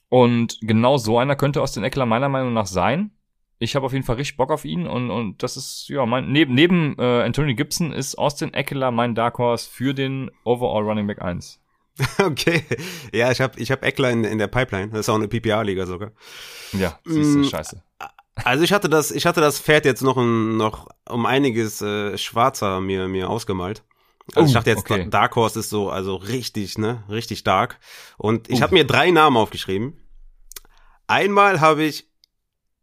[0.10, 3.12] und genau so einer könnte aus den Eckler meiner Meinung nach sein.
[3.58, 6.32] Ich habe auf jeden Fall richtig Bock auf ihn und, und das ist, ja, mein,
[6.32, 11.08] neben, neben äh, Anthony Gibson ist Austin Eckler mein Dark Horse für den Overall Running
[11.08, 11.62] Back 1.
[12.20, 12.64] Okay.
[13.14, 14.90] Ja, ich habe ich hab Eckler in, in der Pipeline.
[14.90, 16.12] Das ist auch eine PPA-Liga sogar.
[16.74, 17.82] Ja, siehst du, mm, scheiße.
[18.36, 22.18] Also ich hatte das, ich hatte das Pferd jetzt noch, ein, noch um einiges äh,
[22.18, 23.84] schwarzer mir, mir ausgemalt.
[24.34, 25.08] Also oh, ich dachte jetzt, okay.
[25.10, 27.80] Dark Horse ist so, also richtig, ne, richtig stark.
[28.18, 28.62] Und ich uh.
[28.64, 30.02] habe mir drei Namen aufgeschrieben.
[31.08, 32.10] Einmal habe ich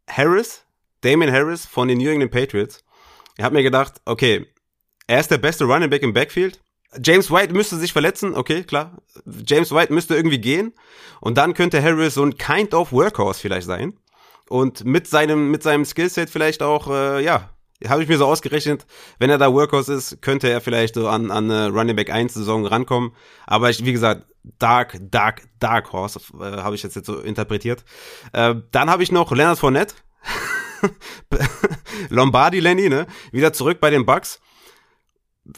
[0.09, 0.65] Harris,
[1.01, 2.83] Damon Harris von den New England Patriots.
[3.37, 4.47] Ich habe mir gedacht, okay,
[5.07, 6.61] er ist der beste Running Back im Backfield.
[7.01, 8.97] James White müsste sich verletzen, okay, klar.
[9.45, 10.73] James White müsste irgendwie gehen.
[11.21, 13.97] Und dann könnte Harris so ein kind of Workhorse vielleicht sein.
[14.49, 17.49] Und mit seinem, mit seinem Skillset vielleicht auch, äh, ja,
[17.87, 18.85] habe ich mir so ausgerechnet,
[19.19, 22.33] wenn er da Workhorse ist, könnte er vielleicht so an, an eine Running Back 1
[22.33, 23.13] Saison rankommen.
[23.47, 24.25] Aber ich, wie gesagt,
[24.59, 27.83] Dark, Dark, Dark Horse, äh, habe ich jetzt, jetzt so interpretiert.
[28.33, 29.95] Äh, dann habe ich noch Leonard Fournette.
[32.09, 33.07] Lombardi Lenny, ne?
[33.31, 34.41] Wieder zurück bei den Bucks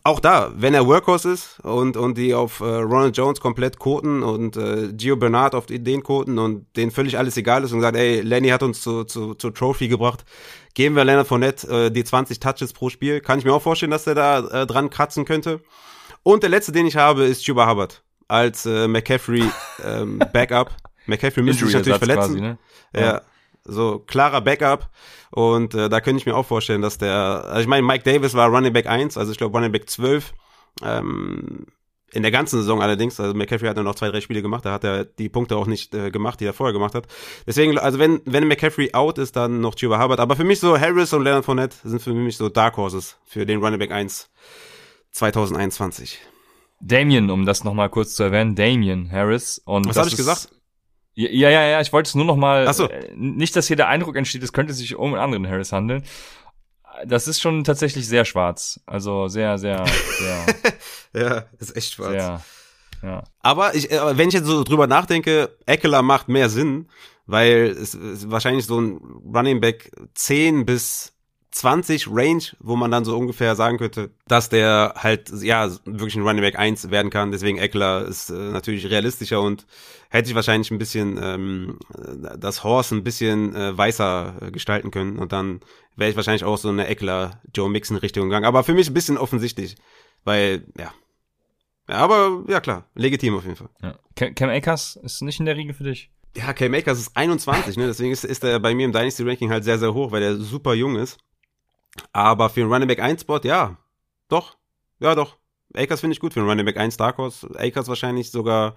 [0.04, 4.24] auch da, wenn er Workhorse ist und, und die auf äh, Ronald Jones komplett koten
[4.24, 7.96] und äh, Gio Bernard auf den koten und denen völlig alles egal ist und sagt,
[7.96, 10.26] ey, Lenny hat uns zu, zu, zur Trophy gebracht,
[10.74, 13.22] geben wir Leonard Fournette äh, die 20 Touches pro Spiel.
[13.22, 15.62] Kann ich mir auch vorstellen, dass er da äh, dran kratzen könnte.
[16.24, 19.44] Und der letzte, den ich habe, ist Juba Hubbard als äh, McCaffrey
[19.86, 20.72] ähm, Backup.
[21.06, 22.38] McCaffrey müsste sich natürlich verletzen.
[22.38, 22.58] Quasi, ne?
[22.96, 23.02] ja.
[23.02, 23.22] ja
[23.66, 24.90] so klarer Backup.
[25.32, 28.34] Und äh, da könnte ich mir auch vorstellen, dass der, also ich meine, Mike Davis
[28.34, 30.34] war Running Back 1, also ich glaube Running Back 12.
[30.84, 31.66] Ähm,
[32.12, 34.72] in der ganzen Saison allerdings, also McCaffrey hat dann noch zwei, drei Spiele gemacht, da
[34.72, 37.08] hat er die Punkte auch nicht äh, gemacht, die er vorher gemacht hat.
[37.46, 40.22] Deswegen, also wenn, wenn McCaffrey out ist, dann noch Chuba Hubbard.
[40.22, 43.46] Aber für mich so Harris und Leonard Fournette sind für mich so Dark Horses für
[43.46, 44.30] den Running Back 1
[45.12, 46.20] 2021.
[46.80, 49.62] Damien, um das nochmal kurz zu erwähnen, Damien Harris.
[49.66, 50.50] Und Was habe ich gesagt?
[51.16, 52.90] Ja, ja, ja, ich wollte es nur noch mal, so.
[52.90, 56.04] äh, nicht, dass hier der Eindruck entsteht, es könnte sich um einen anderen Harris handeln.
[57.06, 58.82] Das ist schon tatsächlich sehr schwarz.
[58.86, 59.86] Also sehr, sehr,
[60.20, 60.46] sehr.
[61.14, 62.12] ja, ist echt schwarz.
[62.12, 62.42] Sehr,
[63.02, 63.24] ja.
[63.40, 66.90] Aber ich, äh, wenn ich jetzt so drüber nachdenke, Eckler macht mehr Sinn,
[67.26, 69.00] weil es ist wahrscheinlich so ein
[69.34, 71.15] Running Back 10 bis
[71.56, 76.24] 20 Range, wo man dann so ungefähr sagen könnte, dass der halt, ja, wirklich ein
[76.24, 77.32] Running Back 1 werden kann.
[77.32, 79.66] Deswegen Eckler ist äh, natürlich realistischer und
[80.10, 81.80] hätte ich wahrscheinlich ein bisschen ähm,
[82.38, 85.18] das Horse ein bisschen äh, weißer äh, gestalten können.
[85.18, 85.62] Und dann
[85.96, 88.46] wäre ich wahrscheinlich auch so eine Eckler Joe Mixon Richtung gegangen.
[88.46, 89.78] Aber für mich ein bisschen offensichtlich,
[90.26, 90.94] weil, ja.
[91.88, 93.70] ja aber ja klar, legitim auf jeden Fall.
[93.82, 93.98] Ja.
[94.16, 96.12] Cam Akers ist nicht in der Riege für dich.
[96.36, 97.88] Ja, Cam Akers ist 21, ne?
[97.88, 100.36] Deswegen ist, ist er bei mir im Dynasty Ranking halt sehr, sehr hoch, weil er
[100.36, 101.18] super jung ist.
[102.12, 103.78] Aber für einen Running Back 1 Spot, ja,
[104.30, 104.58] doch,
[105.00, 105.38] ja doch.
[105.74, 107.50] Akers finde ich gut für einen Running Back 1 Dark Horse.
[107.58, 108.76] Akers wahrscheinlich sogar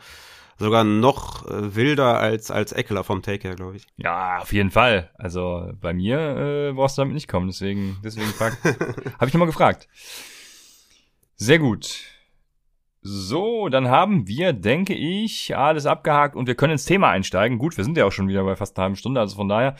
[0.59, 3.87] sogar noch äh, wilder als als Eckler vom Take her, glaube ich.
[3.96, 5.11] Ja, auf jeden Fall.
[5.14, 9.88] Also bei mir äh, brauchst du damit nicht kommen, deswegen deswegen habe ich nochmal gefragt.
[11.37, 12.00] Sehr gut.
[13.00, 17.59] So, dann haben wir, denke ich, alles abgehakt und wir können ins Thema einsteigen.
[17.59, 19.76] Gut, wir sind ja auch schon wieder bei fast einer halben Stunde, also von daher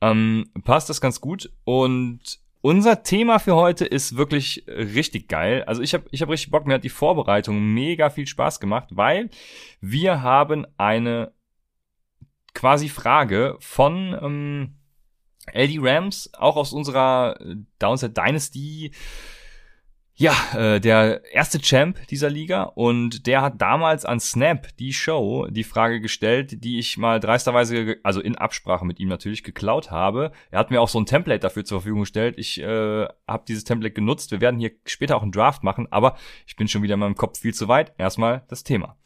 [0.00, 1.52] ähm, passt das ganz gut.
[1.64, 5.64] Und unser Thema für heute ist wirklich richtig geil.
[5.64, 8.88] Also ich habe ich hab richtig Bock, mir hat die Vorbereitung mega viel Spaß gemacht,
[8.92, 9.30] weil
[9.80, 11.32] wir haben eine
[12.54, 14.76] quasi Frage von ähm,
[15.52, 17.38] LD Rams, auch aus unserer
[17.78, 18.92] Downside Dynasty
[20.20, 25.46] ja, äh, der erste Champ dieser Liga und der hat damals an Snap, die Show,
[25.48, 30.30] die Frage gestellt, die ich mal dreisterweise, also in Absprache mit ihm natürlich, geklaut habe.
[30.50, 32.34] Er hat mir auch so ein Template dafür zur Verfügung gestellt.
[32.36, 34.30] Ich äh, habe dieses Template genutzt.
[34.30, 37.14] Wir werden hier später auch einen Draft machen, aber ich bin schon wieder in meinem
[37.14, 37.94] Kopf viel zu weit.
[37.96, 38.98] Erstmal das Thema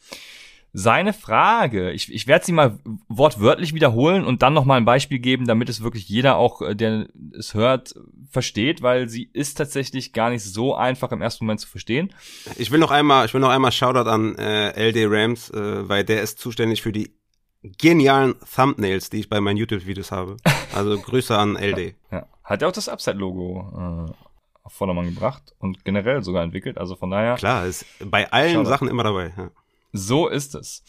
[0.77, 5.47] seine Frage, ich, ich werde sie mal wortwörtlich wiederholen und dann nochmal ein Beispiel geben,
[5.47, 7.95] damit es wirklich jeder auch, äh, der es hört,
[8.29, 12.13] versteht, weil sie ist tatsächlich gar nicht so einfach im ersten Moment zu verstehen.
[12.57, 16.03] Ich will noch einmal, ich will noch einmal Shoutout an äh, LD Rams, äh, weil
[16.03, 17.15] der ist zuständig für die
[17.77, 20.35] genialen Thumbnails, die ich bei meinen YouTube-Videos habe.
[20.75, 21.95] Also Grüße an LD.
[22.11, 22.27] Ja.
[22.43, 24.13] Hat er auch das Upside-Logo äh,
[24.63, 27.35] auf Vordermann gebracht und generell sogar entwickelt, also von daher.
[27.35, 28.69] Klar, ist bei allen Shoutout.
[28.69, 29.31] Sachen immer dabei.
[29.37, 29.51] Ja.
[29.95, 30.83] So ist es.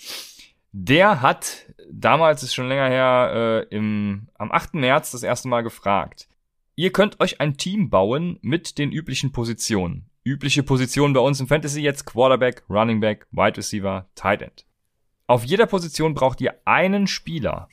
[0.72, 4.74] Der hat damals, ist schon länger her, äh, im, am 8.
[4.74, 6.28] März das erste Mal gefragt.
[6.74, 10.10] Ihr könnt euch ein Team bauen mit den üblichen Positionen.
[10.24, 14.66] Übliche Positionen bei uns im Fantasy jetzt Quarterback, Running Back, Wide Receiver, Tight End.
[15.28, 17.68] Auf jeder Position braucht ihr einen Spieler.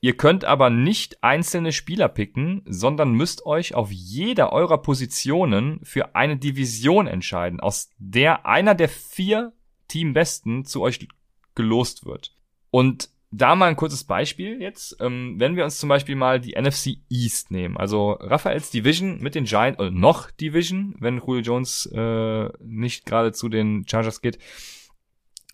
[0.00, 6.14] Ihr könnt aber nicht einzelne Spieler picken, sondern müsst euch auf jeder eurer Positionen für
[6.14, 9.54] eine Division entscheiden, aus der einer der vier
[9.88, 11.08] Teambesten zu euch
[11.54, 12.36] gelost wird.
[12.70, 14.96] Und da mal ein kurzes Beispiel jetzt.
[15.00, 19.34] Ähm, wenn wir uns zum Beispiel mal die NFC East nehmen, also Raphaels Division mit
[19.34, 24.38] den Giants, oder noch Division, wenn Julio Jones äh, nicht gerade zu den Chargers geht.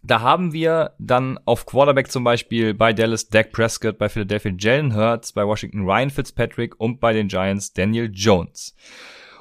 [0.06, 4.94] Da haben wir dann auf Quarterback zum Beispiel bei Dallas Dak Prescott, bei Philadelphia Jalen
[4.94, 8.76] Hurts, bei Washington Ryan Fitzpatrick und bei den Giants Daniel Jones.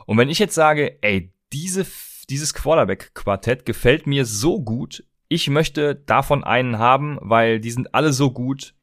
[0.06, 1.86] Und wenn ich jetzt sage, ey, diese
[2.34, 5.04] dieses Quarterback-Quartett gefällt mir so gut.
[5.28, 8.74] Ich möchte davon einen haben, weil die sind alle so gut.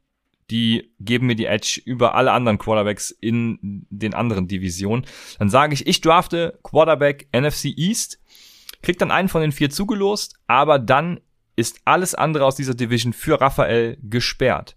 [0.50, 5.06] die geben mir die Edge über alle anderen Quarterbacks in den anderen Divisionen.
[5.38, 8.20] Dann sage ich, ich drafte Quarterback NFC East,
[8.82, 11.20] krieg dann einen von den vier zugelost, aber dann
[11.54, 14.74] ist alles andere aus dieser Division für Raphael gesperrt.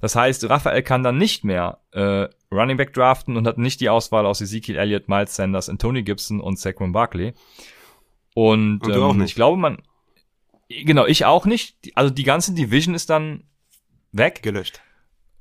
[0.00, 3.88] Das heißt, Raphael kann dann nicht mehr äh, Running Back draften und hat nicht die
[3.88, 7.32] Auswahl aus Ezekiel Elliott, Miles Sanders, Anthony Gibson und Saquon Barkley.
[8.34, 9.78] Und, Und ähm, ich glaube, man,
[10.68, 11.76] genau, ich auch nicht.
[11.94, 13.44] Also die ganze Division ist dann
[14.12, 14.42] weg.
[14.42, 14.80] Gelöscht.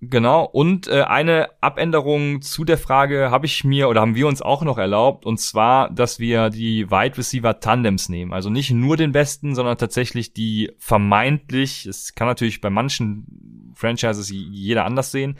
[0.09, 4.41] Genau, und äh, eine Abänderung zu der Frage habe ich mir oder haben wir uns
[4.41, 8.33] auch noch erlaubt, und zwar, dass wir die Wide Receiver Tandems nehmen.
[8.33, 14.29] Also nicht nur den besten, sondern tatsächlich die vermeintlich, es kann natürlich bei manchen Franchises
[14.29, 15.37] jeder anders sehen.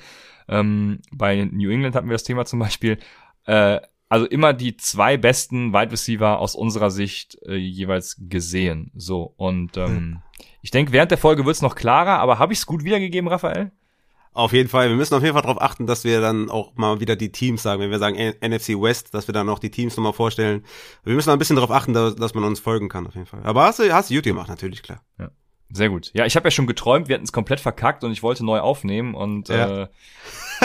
[0.48, 3.00] Ähm, bei New England hatten wir das Thema zum Beispiel.
[3.46, 3.82] Äh,
[4.14, 8.92] also immer die zwei besten Wide Receiver aus unserer Sicht äh, jeweils gesehen.
[8.94, 10.22] So, und ähm,
[10.62, 13.72] ich denke, während der Folge wird's noch klarer, aber habe ich es gut wiedergegeben, Raphael?
[14.32, 14.90] Auf jeden Fall.
[14.90, 17.64] Wir müssen auf jeden Fall darauf achten, dass wir dann auch mal wieder die Teams
[17.64, 17.82] sagen.
[17.82, 20.64] Wenn wir sagen NFC West, dass wir dann auch die Teams nochmal vorstellen.
[21.04, 23.42] Wir müssen ein bisschen darauf achten, dass, dass man uns folgen kann, auf jeden Fall.
[23.44, 25.02] Aber hast du, hast du gut gemacht, natürlich, klar.
[25.76, 26.12] Sehr gut.
[26.14, 28.60] Ja, ich habe ja schon geträumt, wir hätten es komplett verkackt und ich wollte neu
[28.60, 29.84] aufnehmen und Ja.
[29.84, 29.88] äh,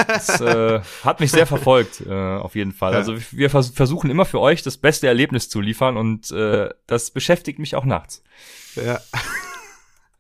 [0.07, 2.93] das äh, hat mich sehr verfolgt, äh, auf jeden Fall.
[2.93, 2.99] Ja.
[2.99, 7.11] Also wir vers versuchen immer für euch das beste Erlebnis zu liefern und äh, das
[7.11, 8.23] beschäftigt mich auch nachts.
[8.77, 9.01] Ja.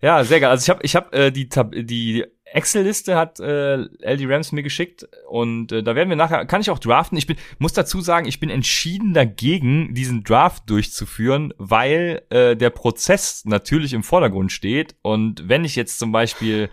[0.00, 0.50] Ja, sehr geil.
[0.50, 4.62] Also ich habe ich hab, äh, die Tab die Excel-Liste hat äh, LD Rams mir
[4.62, 7.18] geschickt und äh, da werden wir nachher, kann ich auch draften.
[7.18, 12.70] Ich bin, muss dazu sagen, ich bin entschieden dagegen, diesen Draft durchzuführen, weil äh, der
[12.70, 16.70] Prozess natürlich im Vordergrund steht und wenn ich jetzt zum Beispiel,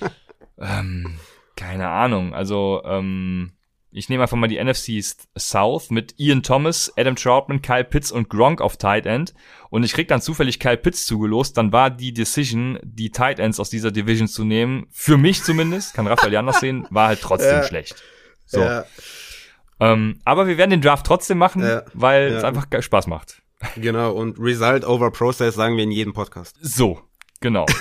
[0.58, 1.18] ähm,
[1.56, 3.52] keine Ahnung, also ähm,
[3.92, 5.02] ich nehme einfach mal die NFC
[5.38, 9.34] South mit Ian Thomas, Adam Troutman, Kyle Pitts und Gronk auf Tight End
[9.70, 13.58] und ich krieg dann zufällig Kyle Pitts zugelost, dann war die Decision, die Tight Ends
[13.60, 17.20] aus dieser Division zu nehmen, für mich zumindest, kann Raphael ja anders sehen, war halt
[17.20, 17.62] trotzdem Ja.
[17.64, 17.96] schlecht.
[18.46, 18.60] So.
[18.60, 18.84] Ja,
[19.80, 21.82] Ähm, aber wir werden den Draft trotzdem machen, Ja.
[21.94, 23.40] weil es einfach Spaß macht.
[23.76, 24.12] genau.
[24.12, 26.56] Und Result over Process sagen wir in jedem Podcast.
[26.60, 27.00] So,
[27.40, 27.66] genau.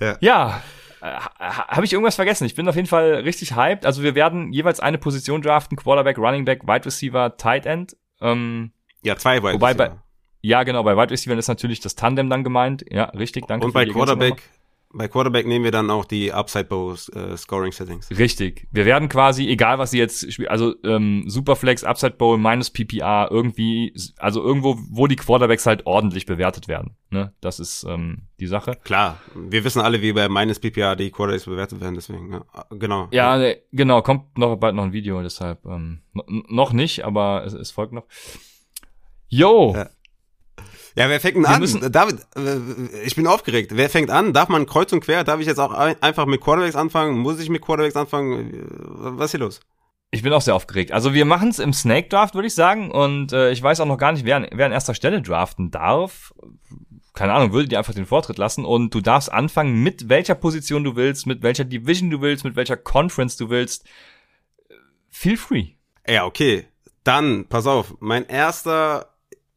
[0.00, 0.16] Ja.
[0.20, 0.62] ja.
[1.02, 2.44] Habe ich irgendwas vergessen?
[2.44, 3.84] Ich bin auf jeden Fall richtig hyped.
[3.84, 7.96] Also wir werden jeweils eine Position draften, Quarterback, Running Back, Wide Receiver, Tight End.
[8.20, 8.70] Ähm,
[9.02, 10.02] Ja, zwei Wide Wobei bei- Receiver.
[10.42, 12.84] ja, genau, bei Wide Receiver ist natürlich das Tandem dann gemeint.
[12.88, 13.66] Ja, richtig, danke.
[13.66, 14.42] Und bei Quarterback,
[14.94, 18.10] bei Quarterback nehmen wir dann auch die Upside Bow äh, Scoring Settings.
[18.10, 18.22] nochmal.
[18.22, 18.68] Richtig.
[18.70, 23.28] Wir werden quasi, egal was sie jetzt spielen, also ähm, Superflex, Upside Bowl, minus PPR,
[23.30, 26.96] irgendwie, also irgendwo, wo die Quarterbacks halt ordentlich bewertet werden.
[27.10, 27.32] Ne?
[27.40, 28.78] Das ist ähm, die Sache.
[28.84, 33.08] Klar, wir wissen alle, wie bei meines PPA die Quarterbacks bewertet werden, deswegen, ja, genau.
[33.12, 36.02] Ja, ne, genau, kommt noch bald noch ein Video, deshalb ähm,
[36.48, 38.04] noch nicht, aber es, es folgt noch.
[39.28, 39.88] Yo, Ja.
[40.94, 41.92] Ja, wer fängt denn an?
[41.92, 43.72] David, äh, ich bin aufgeregt.
[43.74, 44.32] Wer fängt an?
[44.32, 45.24] Darf man kreuz und quer?
[45.24, 47.18] Darf ich jetzt auch ein, einfach mit Quarterbacks anfangen?
[47.18, 48.54] Muss ich mit Quarterbacks anfangen?
[48.54, 48.64] Äh,
[49.18, 49.60] Was ist hier los?
[50.14, 50.92] ich bin auch sehr aufgeregt.
[50.92, 53.86] Also wir machen es im Snake Draft, würde ich sagen, und äh, ich weiß auch
[53.86, 56.34] noch gar nicht, wer, an- wer an erster Stelle draften darf.
[57.14, 60.84] Keine Ahnung, würde dir einfach den Vortritt lassen und du darfst anfangen, mit welcher Position
[60.84, 63.86] du willst, mit welcher Division du willst, mit welcher Conference du willst.
[64.68, 64.74] Äh,
[65.08, 65.68] Feel free.
[66.06, 66.66] Ja, okay.
[67.04, 69.11] Dann, pass auf, mein erster,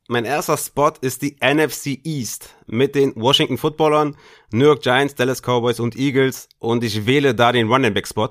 [0.08, 4.16] mein erster Spot ist die NFC East mit den Washington Footballern,
[4.52, 8.30] New York Giants, Dallas Cowboys und Eagles und ich wähle da den Running Back Spot,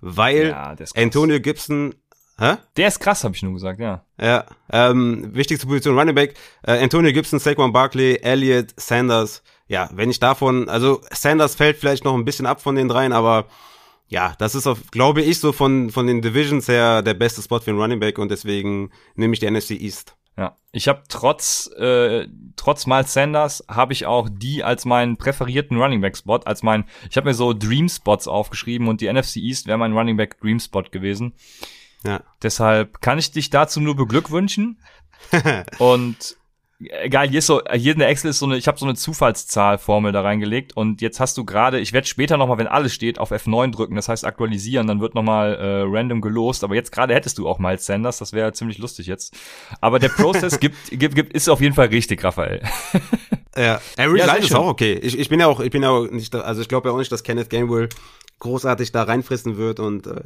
[0.00, 0.76] weil Ja.
[0.94, 1.94] Antonio Gibson,
[2.38, 2.56] hä?
[2.76, 4.04] Der ist krass, habe ich nur gesagt, ja.
[4.20, 9.42] Ja, ähm, wichtigste Position Running Back, äh, Antonio Gibson, Saquon Barkley, Elliott, Sanders.
[9.66, 13.12] Ja, wenn ich davon, also Sanders fällt vielleicht noch ein bisschen ab von den dreien,
[13.12, 13.46] aber
[14.06, 17.58] ja, das ist auf, glaube ich, so von, von den Divisions her der beste Spot
[17.60, 20.14] für einen Running Back und deswegen nehme ich die NFC East.
[20.38, 25.76] Ja, ich habe trotz äh, trotz Miles Sanders habe ich auch die als meinen präferierten
[25.76, 29.38] Running Back Spot, als mein ich habe mir so Dream Spots aufgeschrieben und die NFC
[29.38, 31.34] East wäre mein Running Back Dream Spot gewesen.
[32.04, 32.22] Ja.
[32.40, 34.78] Deshalb kann ich dich dazu nur beglückwünschen.
[35.78, 36.37] und
[36.80, 38.94] egal, hier ist so hier in der Excel ist so eine ich habe so eine
[38.94, 42.94] Zufallszahlformel da reingelegt und jetzt hast du gerade, ich werde später noch mal, wenn alles
[42.94, 46.74] steht, auf F9 drücken, das heißt aktualisieren, dann wird noch mal äh, random gelost, aber
[46.74, 49.36] jetzt gerade hättest du auch Miles Sanders, das wäre ziemlich lustig jetzt.
[49.80, 52.62] Aber der Prozess gibt, gibt, gibt ist auf jeden Fall richtig, Raphael.
[53.56, 54.94] Ja, Ja, ja sehr ist auch okay.
[55.02, 56.94] Ich, ich bin ja auch, ich bin ja auch nicht, da- also ich glaube ja
[56.94, 57.88] auch nicht, dass Kenneth Gainwell
[58.38, 60.22] großartig da reinfressen wird und äh,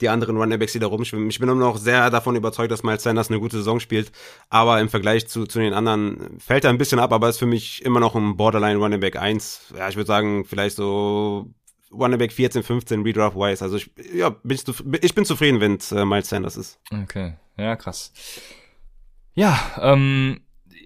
[0.00, 1.28] die anderen Runningbacks, die da rumschwimmen.
[1.28, 4.12] Ich bin immer noch sehr davon überzeugt, dass Miles Sanders eine gute Saison spielt,
[4.48, 7.46] aber im Vergleich zu, zu den anderen fällt er ein bisschen ab, aber ist für
[7.46, 9.74] mich immer noch ein Borderline Runningback 1.
[9.76, 11.50] Ja, ich würde sagen, vielleicht so
[11.92, 13.62] Runningback 14, 15 Redraft-wise.
[13.62, 16.78] Also ich, ja, bin ich, ich bin zufrieden, wenn es äh, Miles Sanders ist.
[16.90, 18.12] Okay, ja, krass.
[19.34, 20.40] Ja, ähm,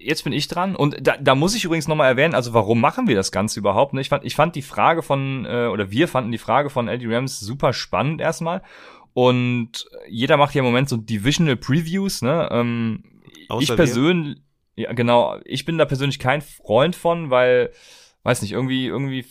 [0.05, 3.07] jetzt bin ich dran und da, da muss ich übrigens nochmal erwähnen, also warum machen
[3.07, 3.93] wir das Ganze überhaupt?
[3.93, 4.01] Ne?
[4.01, 7.13] Ich fand, ich fand die Frage von, äh, oder wir fanden die Frage von Eddie
[7.13, 8.61] Rams super spannend erstmal
[9.13, 12.49] und jeder macht ja im Moment so Divisional Previews, ne?
[12.51, 13.03] Ähm,
[13.59, 14.39] ich persönlich,
[14.75, 17.71] ja genau, ich bin da persönlich kein Freund von, weil,
[18.23, 19.25] weiß nicht, irgendwie, irgendwie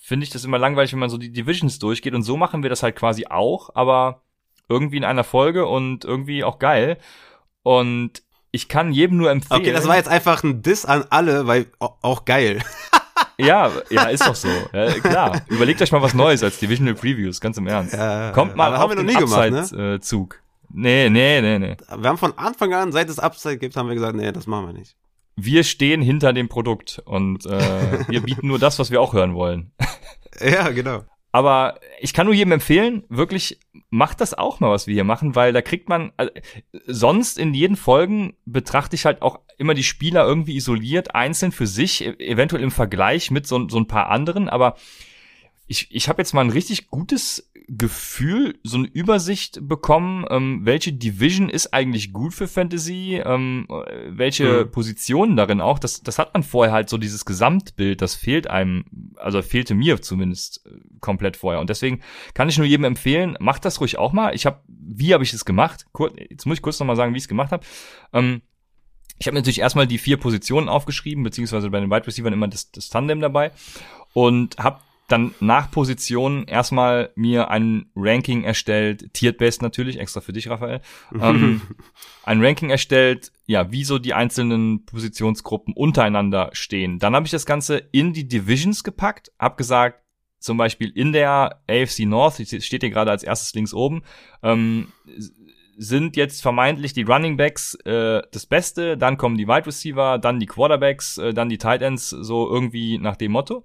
[0.00, 2.70] finde ich das immer langweilig, wenn man so die Divisions durchgeht und so machen wir
[2.70, 4.22] das halt quasi auch, aber
[4.68, 6.98] irgendwie in einer Folge und irgendwie auch geil.
[7.62, 9.60] Und ich kann jedem nur empfehlen.
[9.60, 12.60] Okay, das war jetzt einfach ein Diss an alle, weil auch geil.
[13.38, 14.48] ja, ja, ist doch so.
[14.72, 15.42] Ja, klar.
[15.48, 17.94] Überlegt euch mal was Neues als Divisional Previews, ganz im Ernst.
[17.94, 20.00] Ja, Kommt mal auf haben wir noch nie gemacht, ne?
[20.00, 20.40] Zug.
[20.70, 21.76] Nee, nee, nee, nee.
[21.96, 24.66] Wir haben von Anfang an, seit es Upside gibt, haben wir gesagt, nee, das machen
[24.66, 24.96] wir nicht.
[25.36, 29.34] Wir stehen hinter dem Produkt und äh, wir bieten nur das, was wir auch hören
[29.34, 29.72] wollen.
[30.40, 31.04] ja, genau.
[31.30, 33.60] Aber ich kann nur jedem empfehlen, wirklich
[33.90, 36.32] macht das auch mal, was wir hier machen, weil da kriegt man, also,
[36.86, 41.66] sonst in jeden Folgen betrachte ich halt auch immer die Spieler irgendwie isoliert, einzeln für
[41.66, 44.76] sich, e-, eventuell im Vergleich mit so, so ein paar anderen, aber
[45.66, 50.92] ich, ich habe jetzt mal ein richtig gutes Gefühl, so eine Übersicht bekommen, ähm, welche
[50.92, 53.66] Division ist eigentlich gut für Fantasy, ähm,
[54.08, 54.70] welche mhm.
[54.70, 55.78] Positionen darin auch.
[55.78, 58.84] Das, das hat man vorher halt so dieses Gesamtbild, das fehlt einem,
[59.16, 61.60] also fehlte mir zumindest äh, komplett vorher.
[61.60, 62.00] Und deswegen
[62.32, 64.34] kann ich nur jedem empfehlen, macht das ruhig auch mal.
[64.34, 65.86] Ich habe, wie habe ich es gemacht?
[65.92, 67.66] Kur jetzt muss ich kurz nochmal sagen, wie ich es gemacht habe.
[68.14, 68.40] Ähm,
[69.18, 72.70] ich habe natürlich erstmal die vier Positionen aufgeschrieben, beziehungsweise bei den Wide Receivers immer das,
[72.70, 73.50] das Tandem dabei
[74.14, 80.32] und habe dann nach Position erstmal mir ein Ranking erstellt, tiered based natürlich, extra für
[80.32, 80.80] dich, Raphael.
[81.20, 81.62] ähm,
[82.24, 86.98] ein Ranking erstellt, ja, wie so die einzelnen Positionsgruppen untereinander stehen.
[86.98, 90.02] Dann habe ich das Ganze in die Divisions gepackt, hab gesagt,
[90.38, 94.02] zum Beispiel in der AFC North, steht hier gerade als erstes links oben,
[94.42, 94.88] ähm,
[95.78, 100.40] sind jetzt vermeintlich die Running Backs äh, das Beste, dann kommen die Wide Receiver, dann
[100.40, 103.64] die Quarterbacks, äh, dann die Tight Ends, so irgendwie nach dem Motto.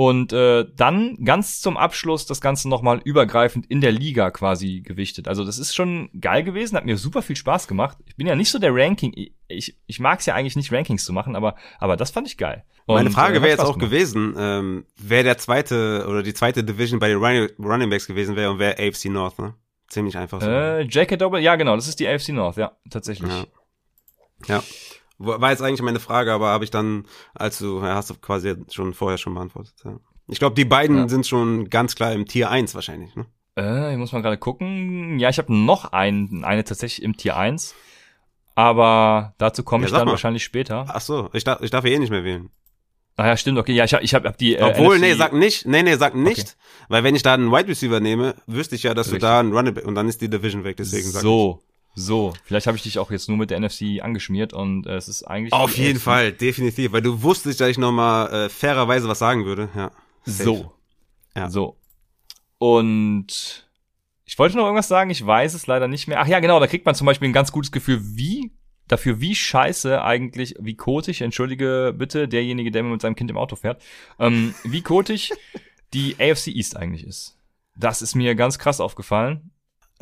[0.00, 5.28] Und äh, dann ganz zum Abschluss das Ganze nochmal übergreifend in der Liga quasi gewichtet.
[5.28, 7.98] Also das ist schon geil gewesen, hat mir super viel Spaß gemacht.
[8.06, 9.12] Ich bin ja nicht so der Ranking,
[9.46, 12.38] ich, ich mag es ja eigentlich nicht, Rankings zu machen, aber, aber das fand ich
[12.38, 12.64] geil.
[12.86, 13.90] Und, Meine Frage äh, wäre jetzt auch gemacht.
[13.90, 18.36] gewesen, ähm, wer der zweite oder die zweite Division bei den Running, Running Backs gewesen
[18.36, 19.52] wäre und wer AFC North, ne?
[19.88, 20.48] Ziemlich einfach so.
[20.48, 21.18] Äh, J.K.
[21.18, 23.30] Double, ja genau, das ist die AFC North, ja, tatsächlich.
[23.30, 23.44] Ja.
[24.46, 24.62] ja.
[25.22, 27.04] War jetzt eigentlich meine Frage, aber habe ich dann,
[27.34, 29.74] als du, ja, hast du quasi schon vorher schon beantwortet.
[29.84, 29.98] Ja.
[30.28, 31.08] Ich glaube, die beiden ja.
[31.08, 33.14] sind schon ganz klar im Tier 1 wahrscheinlich.
[33.16, 33.26] Ne?
[33.58, 35.18] Äh, ich muss mal gerade gucken.
[35.18, 37.74] Ja, ich habe noch einen, eine tatsächlich im Tier 1.
[38.54, 40.12] Aber dazu komme ja, ich dann mal.
[40.12, 40.86] wahrscheinlich später.
[40.88, 42.50] Ach so, ich darf, ich darf eh nicht mehr wählen.
[43.16, 43.72] Ah ja, stimmt, okay.
[43.74, 44.56] Ja, ich habe ich hab, hab die.
[44.56, 46.40] Äh, Obwohl, NFC nee, sag nicht, nee, nee, sag nicht.
[46.40, 46.86] Okay.
[46.88, 49.20] Weil wenn ich da einen Wide Receiver nehme, wüsste ich ja, dass Richtig.
[49.20, 51.60] du da einen Running und dann ist die Division weg, deswegen sag So,
[52.00, 55.06] so, vielleicht habe ich dich auch jetzt nur mit der NFC angeschmiert und äh, es
[55.06, 55.52] ist eigentlich.
[55.52, 56.02] Auf jeden NFC.
[56.02, 59.68] Fall, definitiv, weil du wusstest, dass ich nochmal äh, fairerweise was sagen würde.
[59.76, 59.90] Ja.
[60.24, 60.72] So.
[61.36, 61.50] Ja.
[61.50, 61.76] So.
[62.58, 63.68] Und
[64.24, 66.20] ich wollte noch irgendwas sagen, ich weiß es leider nicht mehr.
[66.20, 68.50] Ach ja, genau, da kriegt man zum Beispiel ein ganz gutes Gefühl, wie
[68.88, 73.56] dafür, wie scheiße eigentlich, wie kotig, entschuldige bitte, derjenige, der mit seinem Kind im Auto
[73.56, 73.82] fährt,
[74.18, 75.32] ähm, wie kotig
[75.92, 77.36] die AFC East eigentlich ist.
[77.76, 79.50] Das ist mir ganz krass aufgefallen.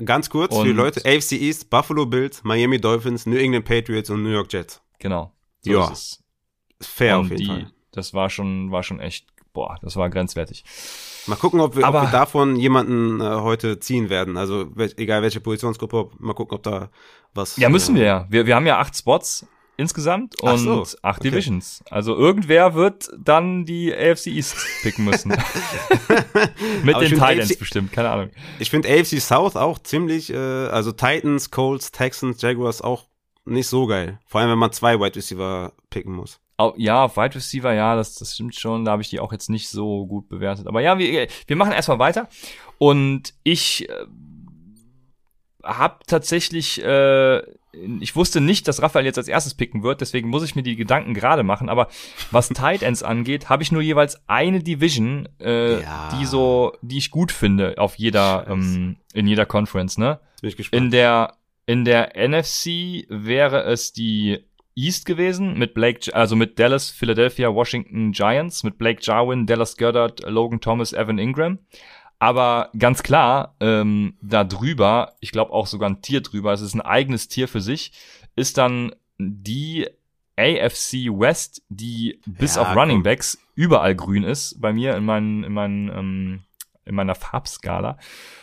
[0.04, 4.10] Ganz kurz und für die Leute, AFC East, Buffalo Bills, Miami Dolphins, New England Patriots
[4.10, 4.80] und New York Jets.
[4.98, 5.32] Genau.
[5.62, 5.92] So ja.
[6.80, 7.72] Fair und auf jeden die, Fall.
[7.92, 10.64] Das war schon, war schon echt, boah, das war grenzwertig.
[11.26, 14.36] Mal gucken, ob wir, Aber, ob wir davon jemanden äh, heute ziehen werden.
[14.36, 16.90] Also egal welche Positionsgruppe, mal gucken, ob da
[17.34, 17.56] was.
[17.56, 18.26] Ja, müssen äh, wir ja.
[18.30, 19.46] Wir, wir haben ja acht Spots
[19.78, 21.30] insgesamt und so, acht okay.
[21.30, 21.82] Divisions.
[21.88, 25.30] Also irgendwer wird dann die AFC East picken müssen.
[26.82, 28.30] Mit den Titans AFC, bestimmt, keine Ahnung.
[28.58, 33.06] Ich finde AFC South auch ziemlich, äh, also Titans, Colts, Texans, Jaguars auch
[33.46, 34.18] nicht so geil.
[34.26, 36.40] Vor allem, wenn man zwei Wide Receiver picken muss.
[36.76, 38.84] Ja, auf Wide Receiver, ja, das, das stimmt schon.
[38.84, 40.66] Da habe ich die auch jetzt nicht so gut bewertet.
[40.66, 42.28] Aber ja, wir, wir machen erstmal weiter.
[42.78, 43.92] Und ich äh,
[45.62, 50.42] habe tatsächlich äh, ich wusste nicht, dass Raphael jetzt als erstes picken wird, deswegen muss
[50.42, 51.68] ich mir die Gedanken gerade machen.
[51.68, 51.88] Aber
[52.30, 56.08] was Tight Ends angeht, habe ich nur jeweils eine Division, äh, ja.
[56.18, 59.98] die so, die ich gut finde auf jeder, ähm, in jeder Conference.
[59.98, 60.20] Ne?
[60.40, 60.82] Bin ich gespannt.
[60.82, 61.34] In der
[61.66, 64.38] in der NFC wäre es die
[64.74, 70.22] East gewesen mit Blake, also mit Dallas, Philadelphia, Washington Giants, mit Blake Jarwin, Dallas Goddard,
[70.26, 71.58] Logan Thomas, Evan Ingram.
[72.18, 76.74] Aber ganz klar, ähm, da drüber, ich glaube auch sogar ein Tier drüber, es ist
[76.74, 77.92] ein eigenes Tier für sich,
[78.34, 79.88] ist dann die
[80.36, 85.44] AFC West, die bis ja, auf Running Backs überall grün ist, bei mir in meinen,
[85.44, 86.40] in meinen ähm,
[86.88, 87.98] in meiner Farbskala.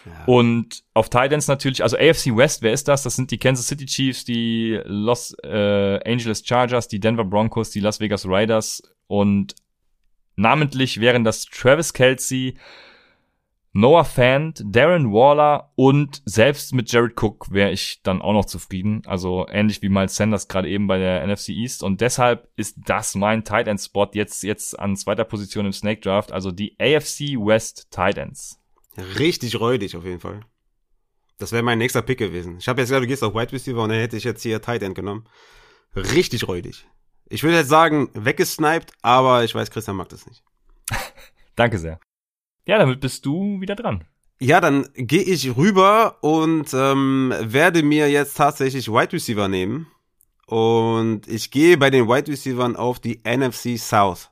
[0.05, 0.25] Ja.
[0.25, 3.03] Und auf Titans natürlich, also AFC West, wer ist das?
[3.03, 7.79] Das sind die Kansas City Chiefs, die Los äh, Angeles Chargers, die Denver Broncos, die
[7.79, 9.55] Las Vegas Raiders und
[10.35, 12.55] namentlich wären das Travis Kelsey,
[13.77, 19.01] Noah Fant, Darren Waller und selbst mit Jared Cook wäre ich dann auch noch zufrieden.
[19.05, 21.83] Also ähnlich wie Miles Sanders gerade eben bei der NFC East.
[21.83, 25.99] Und deshalb ist das mein Tight End Spot jetzt, jetzt an zweiter Position im Snake
[25.99, 26.31] Draft.
[26.31, 28.61] Also die AFC West Tight Ends.
[29.19, 30.39] Richtig räudig auf jeden Fall.
[31.37, 32.55] Das wäre mein nächster Pick gewesen.
[32.59, 34.61] Ich habe jetzt gesagt, du gehst auf Wide Receiver und dann hätte ich jetzt hier
[34.61, 35.25] Tight End genommen.
[35.97, 36.87] Richtig räudig.
[37.27, 40.45] Ich würde jetzt sagen, weggesniped, aber ich weiß, Christian mag das nicht.
[41.57, 41.99] Danke sehr.
[42.65, 44.03] Ja, damit bist du wieder dran.
[44.39, 49.87] Ja, dann gehe ich rüber und ähm, werde mir jetzt tatsächlich Wide Receiver nehmen.
[50.47, 54.29] Und ich gehe bei den Wide Receivers auf die NFC South.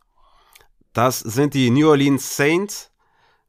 [0.93, 2.91] Das sind die New Orleans Saints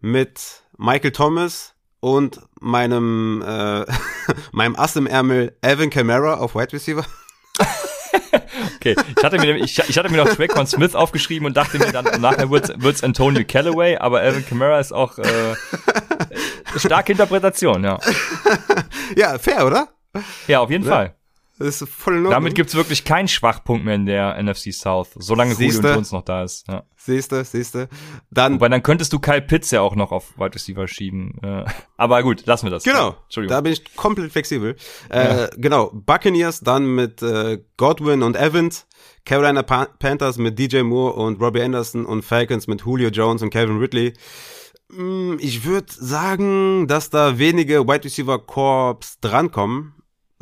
[0.01, 3.85] mit Michael Thomas und meinem, äh,
[4.53, 7.05] meinem Ass im Ärmel Evan Kamara auf Wide Receiver.
[8.85, 11.91] Okay, ich hatte mir, ich, ich hatte mir noch Traquan Smith aufgeschrieben und dachte mir
[11.91, 15.55] dann, nachher wird's, wird's Antonio Callaway, aber Alvin Kamara ist auch äh,
[16.76, 17.99] starke Interpretation, ja.
[19.16, 19.89] Ja, fair, oder?
[20.49, 20.91] Ja, auf jeden ja.
[20.91, 21.14] Fall.
[21.59, 25.55] Das ist voll in Damit gibt's wirklich keinen Schwachpunkt mehr in der NFC South, solange
[25.55, 26.67] Julio Jones noch da ist.
[26.67, 26.83] Ja.
[26.97, 27.89] Siehste, siehste.
[28.31, 28.55] Dann.
[28.55, 31.39] Wobei dann könntest du Kyle Pitts ja auch noch auf Wide Receiver schieben.
[31.97, 32.83] Aber gut, lassen wir das.
[32.83, 33.15] Genau.
[33.25, 33.55] Entschuldigung.
[33.57, 34.75] Da bin ich komplett flexibel.
[35.11, 35.91] Äh, Genau.
[35.93, 38.87] Buccaneers dann mit äh, Godwin und Evans.
[39.25, 43.51] Carolina pa Panthers mit DJ Moore und Robbie Anderson und Falcons mit Julio Jones und
[43.51, 44.15] Calvin Ridley.
[44.91, 49.95] Mm, ich würde sagen, dass da wenige Wide Receiver Corps drankommen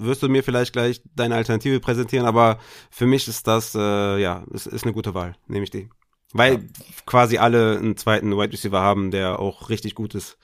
[0.05, 2.59] wirst du mir vielleicht gleich deine Alternative präsentieren, aber
[2.91, 5.89] für mich ist das, äh, ja, ist, ist eine gute Wahl, nehme ich die.
[6.33, 6.61] Weil ja.
[7.07, 10.39] quasi alle einen zweiten Wide Receiver haben, der auch richtig gut ist.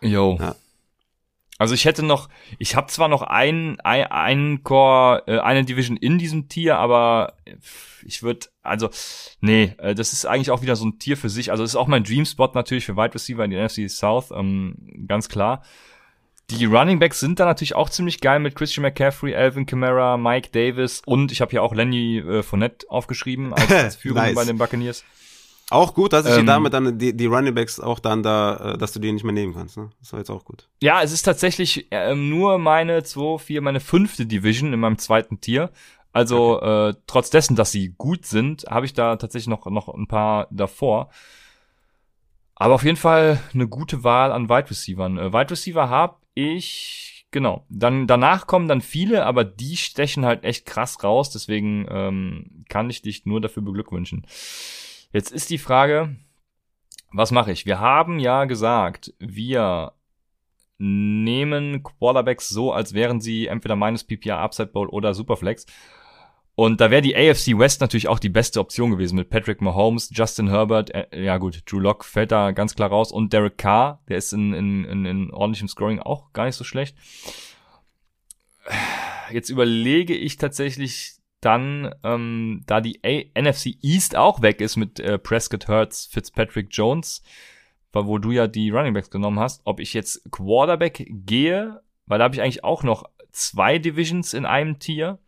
[0.00, 0.36] Jo.
[0.38, 0.56] Ja.
[1.62, 2.28] Also ich hätte noch,
[2.58, 7.34] ich habe zwar noch einen, ein, einen Core, äh, eine Division in diesem Tier, aber
[8.04, 8.90] ich würde, also,
[9.40, 11.52] nee, äh, das ist eigentlich auch wieder so ein Tier für sich.
[11.52, 14.32] Also es ist auch mein Dream Spot natürlich für Wide Receiver in die NFC South,
[14.34, 15.62] ähm, ganz klar.
[16.50, 20.50] Die Running Backs sind da natürlich auch ziemlich geil mit Christian McCaffrey, Alvin Kamara, Mike
[20.52, 24.34] Davis und ich habe hier auch Lenny äh, Fournette aufgeschrieben als, als Führung nice.
[24.34, 25.04] bei den Buccaneers.
[25.70, 28.78] Auch gut, dass ich ähm, damit dann die, die Running Backs auch dann da, äh,
[28.78, 29.78] dass du die nicht mehr nehmen kannst.
[29.78, 29.88] Ne?
[30.00, 30.68] Das war jetzt auch gut.
[30.82, 35.40] Ja, es ist tatsächlich ähm, nur meine zwei, vier, meine fünfte Division in meinem zweiten
[35.40, 35.70] Tier.
[36.12, 36.90] Also okay.
[36.90, 40.46] äh, trotz dessen, dass sie gut sind, habe ich da tatsächlich noch noch ein paar
[40.50, 41.08] davor.
[42.54, 45.16] Aber auf jeden Fall eine gute Wahl an Wide Receivern.
[45.16, 47.66] Äh, Wide Receiver habe ich, genau.
[47.68, 51.30] Dann danach kommen dann viele, aber die stechen halt echt krass raus.
[51.30, 54.26] Deswegen ähm, kann ich dich nur dafür beglückwünschen.
[55.12, 56.16] Jetzt ist die Frage,
[57.12, 57.66] was mache ich?
[57.66, 59.92] Wir haben ja gesagt, wir
[60.78, 65.66] nehmen Quarterbacks so, als wären sie entweder meines PPR Upside Bowl oder Superflex.
[66.62, 70.10] Und da wäre die AFC West natürlich auch die beste Option gewesen mit Patrick Mahomes,
[70.12, 74.00] Justin Herbert, äh, ja gut, Drew Lock fällt da ganz klar raus und Derek Carr,
[74.08, 76.96] der ist in, in, in, in ordentlichem Scoring auch gar nicht so schlecht.
[79.32, 85.00] Jetzt überlege ich tatsächlich dann, ähm, da die A NFC East auch weg ist mit
[85.00, 87.24] äh, Prescott Hurts, Fitzpatrick Jones,
[87.92, 92.24] wo du ja die Running Backs genommen hast, ob ich jetzt Quarterback gehe, weil da
[92.26, 93.02] habe ich eigentlich auch noch
[93.32, 95.18] zwei Divisions in einem Tier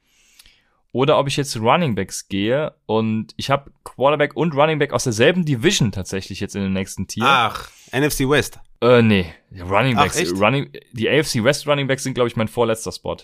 [0.95, 5.03] oder ob ich jetzt Running Backs gehe und ich habe Quarterback und Running Back aus
[5.03, 7.25] derselben Division tatsächlich jetzt in den nächsten Tier.
[7.27, 8.61] Ach, NFC West.
[8.81, 9.27] Äh, nee,
[9.61, 10.23] Running Backs.
[10.25, 13.17] Ach, Running, die AFC West Running Backs sind, glaube ich, mein vorletzter Spot.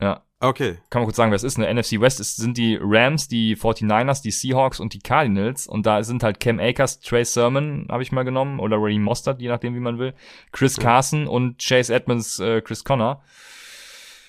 [0.00, 0.22] Ja.
[0.40, 0.78] Okay.
[0.88, 1.58] Kann man kurz sagen, wer es ist.
[1.58, 5.66] Eine NFC West ist, sind die Rams, die 49ers, die Seahawks und die Cardinals.
[5.66, 9.42] Und da sind halt Cam Akers, Trey Sermon, habe ich mal genommen, oder Ray Mostert,
[9.42, 10.14] je nachdem, wie man will.
[10.52, 13.22] Chris Carson und Chase Edmonds, äh, Chris Connor.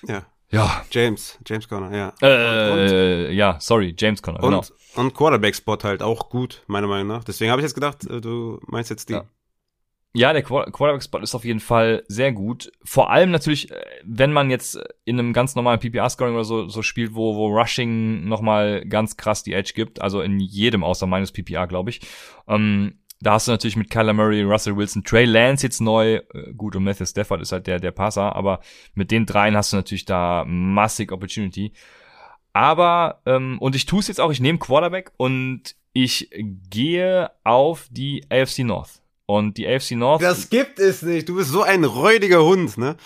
[0.06, 0.26] Ja.
[0.50, 0.84] Ja.
[0.90, 2.12] James, James Conner, ja.
[2.20, 4.64] Äh, und, ja, sorry, James Conner, und, genau.
[4.94, 7.24] Und Quarterback-Spot halt auch gut, meiner Meinung nach.
[7.24, 9.14] Deswegen habe ich jetzt gedacht, äh, du meinst jetzt die.
[9.14, 9.24] Ja.
[10.14, 12.72] Ja, der Quarterback-Spot ist auf jeden Fall sehr gut.
[12.82, 16.82] Vor allem natürlich, äh, wenn man jetzt in einem ganz normalen PPR-Scoring oder so, so
[16.82, 20.00] spielt, wo, wo Rushing nochmal ganz krass die Edge gibt.
[20.00, 22.00] Also in jedem außer meines PPR, glaube ich.
[22.48, 26.52] Ähm, da hast du natürlich mit Kyler Murray, Russell Wilson, Trey Lance jetzt neu, äh,
[26.56, 28.60] gut, und Matthew Stafford ist halt der, der Passer, aber
[28.94, 31.72] mit den dreien hast du natürlich da massig Opportunity.
[32.52, 36.30] Aber, ähm, und ich tue es jetzt auch, ich nehme Quarterback und ich
[36.70, 39.02] gehe auf die AFC North.
[39.26, 40.22] Und die AFC North.
[40.22, 41.28] Das gibt es nicht.
[41.28, 42.96] Du bist so ein räudiger Hund, ne?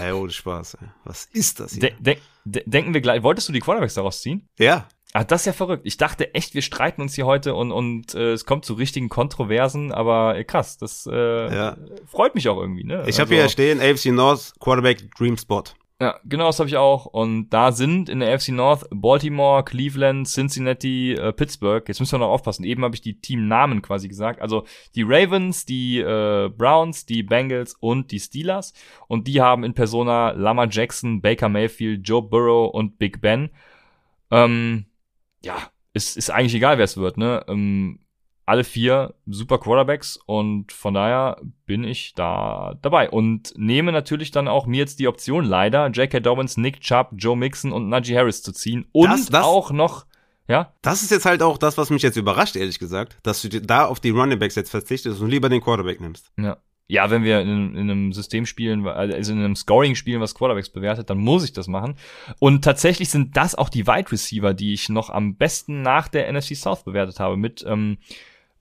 [0.00, 0.74] Ey, ohne Spaß.
[0.74, 0.88] Ey.
[1.04, 1.80] Was ist das hier?
[1.80, 3.22] De de de denken wir gleich.
[3.22, 4.46] Wolltest du die Quarterbacks daraus ziehen?
[4.58, 4.86] Ja.
[5.12, 5.82] Ah, das ist ja verrückt.
[5.86, 9.08] Ich dachte echt, wir streiten uns hier heute und, und äh, es kommt zu richtigen
[9.08, 11.76] Kontroversen, aber äh, krass, das äh, Ja.
[12.06, 12.84] freut mich auch irgendwie.
[12.84, 13.02] Ne?
[13.08, 15.64] Ich habe Also- hier stehen, AFC North Quarterback Dream Spot.
[16.02, 17.04] Ja, genau, das habe ich auch.
[17.06, 21.86] Und da sind in der AFC North Baltimore, Cleveland, Cincinnati, äh, Pittsburgh.
[21.88, 22.64] Jetzt müssen wir noch aufpassen.
[22.64, 24.40] Eben habe ich die Teamnamen quasi gesagt.
[24.40, 28.72] Also die Ravens, die äh, Browns, die Bengals und die Steelers.
[29.08, 33.50] Und die haben in Persona Lamar Jackson, Baker Mayfield, Joe Burrow und Big Ben.
[34.30, 34.86] Ähm,
[35.44, 35.56] ja,
[35.92, 37.44] ist, ist eigentlich egal, wer es wird, ne?
[37.48, 38.00] Ähm,
[38.46, 44.48] alle vier super Quarterbacks und von daher bin ich da dabei und nehme natürlich dann
[44.48, 46.18] auch mir jetzt die Option leider J.K.
[46.20, 50.06] Dobbins, Nick Chubb, Joe Mixon und Najee Harris zu ziehen und Das- das- auch noch
[50.48, 53.48] ja Das ist jetzt halt auch das, was mich jetzt überrascht, ehrlich gesagt, dass du
[53.60, 56.32] da auf die Running Backs jetzt verzichtest und lieber den Quarterback nimmst.
[56.36, 56.56] ja
[56.90, 60.70] ja wenn wir in, in einem System spielen also in einem Scoring spielen was Quarterbacks
[60.70, 61.94] bewertet dann muss ich das machen
[62.38, 66.30] und tatsächlich sind das auch die Wide Receiver die ich noch am besten nach der
[66.32, 67.98] NFC South bewertet habe mit ähm,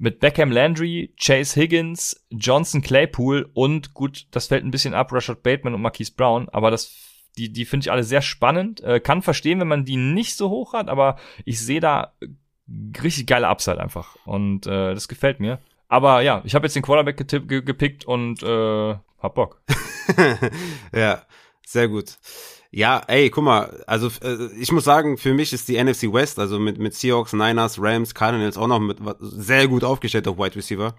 [0.01, 5.43] mit Beckham Landry, Chase Higgins, Johnson Claypool und gut, das fällt ein bisschen ab, Rashad
[5.43, 6.95] Bateman und Marquise Brown, aber das,
[7.37, 8.81] die, die finde ich alle sehr spannend.
[8.81, 12.13] Äh, kann verstehen, wenn man die nicht so hoch hat, aber ich sehe da
[13.03, 14.15] richtig geile Upside einfach.
[14.25, 15.59] Und äh, das gefällt mir.
[15.89, 19.61] Aber ja, ich habe jetzt den Quarterback getipp, ge gepickt und äh, hab Bock.
[20.95, 21.23] ja,
[21.65, 22.17] sehr gut.
[22.71, 26.37] Ja, ey, guck mal, also äh, ich muss sagen, für mich ist die NFC West,
[26.37, 30.55] also mit, mit Seahawks, Niners, Rams, Cardinals auch noch mit sehr gut aufgestellt auf Wide
[30.55, 30.95] Receiver.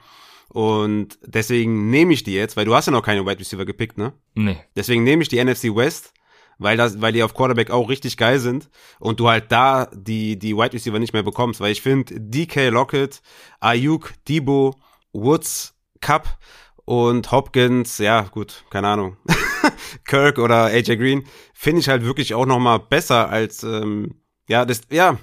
[0.49, 3.99] Und deswegen nehme ich die jetzt, weil du hast ja noch keine Wide Receiver gepickt,
[3.99, 4.13] ne?
[4.35, 4.59] Nee.
[4.75, 6.13] Deswegen nehme ich die NFC West,
[6.61, 10.39] weil das, weil die auf Quarterback auch richtig geil sind und du halt da die,
[10.39, 13.23] die Wide Receiver nicht mehr bekommst, weil ich finde DK Lockett,
[13.59, 14.77] Ayuk, Debo,
[15.13, 16.39] Woods, Cup
[16.85, 19.17] und Hopkins, ja, gut, keine Ahnung.
[20.05, 24.65] Kirk oder AJ Green, finde ich halt wirklich auch noch mal besser als, ähm, ja,
[24.65, 25.19] das, ja,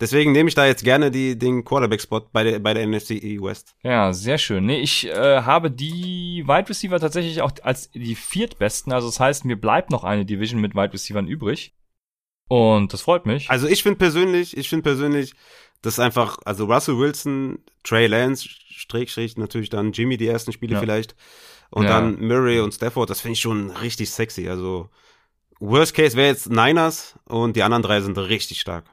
[0.00, 3.74] deswegen nehme ich da jetzt gerne die, den Quarterback-Spot bei der, bei der NFC West.
[3.82, 4.66] Ja, sehr schön.
[4.66, 8.92] Nee, ich äh, habe die Wide Receiver tatsächlich auch als die viertbesten.
[8.92, 11.74] Also das heißt, mir bleibt noch eine Division mit Wide Receivern übrig.
[12.48, 13.50] Und das freut mich.
[13.50, 15.34] Also ich finde persönlich, ich finde persönlich,
[15.82, 20.74] das einfach, also Russell Wilson, Trey Lance, Strich, Strich, natürlich dann Jimmy die ersten Spiele
[20.74, 20.80] Ja.
[20.80, 21.14] vielleicht.
[21.70, 21.90] Und Ja.
[22.00, 24.48] dann Murray und Stafford, das finde ich schon richtig sexy.
[24.48, 24.88] Also
[25.60, 28.86] Worst Case wäre jetzt Niners und die anderen drei sind richtig stark.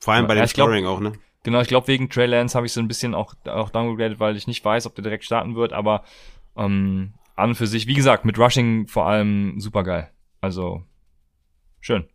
[0.00, 1.12] Vor allem Ja, bei dem glaub- Scoring auch, ne?
[1.42, 4.36] Genau, ich glaube, wegen Trey Lance habe ich so ein bisschen auch, auch downgegradet, weil
[4.36, 6.04] ich nicht weiß, ob der direkt starten wird, aber
[6.56, 10.10] ähm, an und für sich, wie gesagt, mit Rushing vor allem super geil.
[10.42, 10.82] Also,
[11.80, 12.06] schön.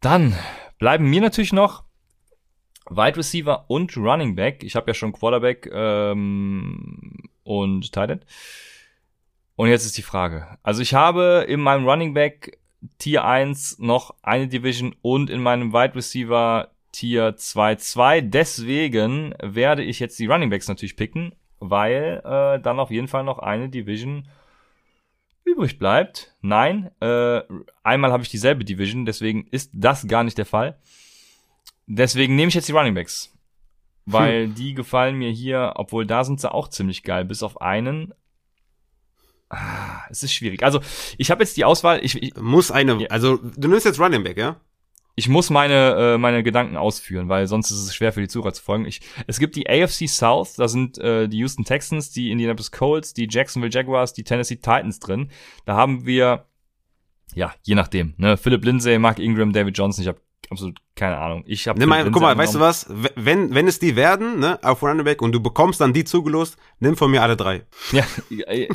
[0.00, 0.36] Dann
[0.78, 1.82] bleiben mir natürlich noch
[2.88, 4.62] Wide Receiver und Running Back.
[4.62, 8.26] Ich habe ja schon Quarterback ähm, und Tight End.
[9.56, 10.46] Und jetzt ist die Frage.
[10.62, 12.58] Also ich habe in meinem Running Back
[12.98, 18.22] Tier 1 noch eine Division und in meinem Wide Receiver Tier 2-2.
[18.22, 23.24] Deswegen werde ich jetzt die Running Backs natürlich picken, weil äh, dann auf jeden Fall
[23.24, 24.28] noch eine Division
[25.44, 26.34] übrig bleibt.
[26.40, 27.40] Nein, äh,
[27.82, 30.78] einmal habe ich dieselbe Division, deswegen ist das gar nicht der Fall.
[31.86, 33.34] Deswegen nehme ich jetzt die Running Backs.
[34.10, 38.14] Weil die gefallen mir hier, obwohl da sind sie auch ziemlich geil, bis auf einen.
[39.50, 40.62] Ah, es ist schwierig.
[40.62, 40.80] Also,
[41.16, 44.36] ich habe jetzt die Auswahl, ich, ich, Muss eine, also du nimmst jetzt Running Back,
[44.36, 44.60] ja?
[45.18, 48.52] ich muss meine, äh, meine Gedanken ausführen, weil sonst ist es schwer für die Zuhörer
[48.52, 48.84] zu folgen.
[48.84, 53.14] Ich, es gibt die AFC South, da sind äh, die Houston Texans, die Indianapolis Colts,
[53.14, 55.32] die Jacksonville Jaguars, die Tennessee Titans drin.
[55.64, 56.46] Da haben wir,
[57.34, 60.20] ja, je nachdem, ne, Philip Lindsay, Mark Ingram, David Johnson, ich habe
[60.50, 61.44] absolut keine Ahnung.
[61.46, 62.86] Ich habe Nimm mal, guck mal, weißt du was?
[63.14, 66.56] Wenn, wenn es die werden, ne, auf Running Back und du bekommst dann die zugelost,
[66.80, 67.64] nimm von mir alle drei.
[67.92, 68.04] Ja,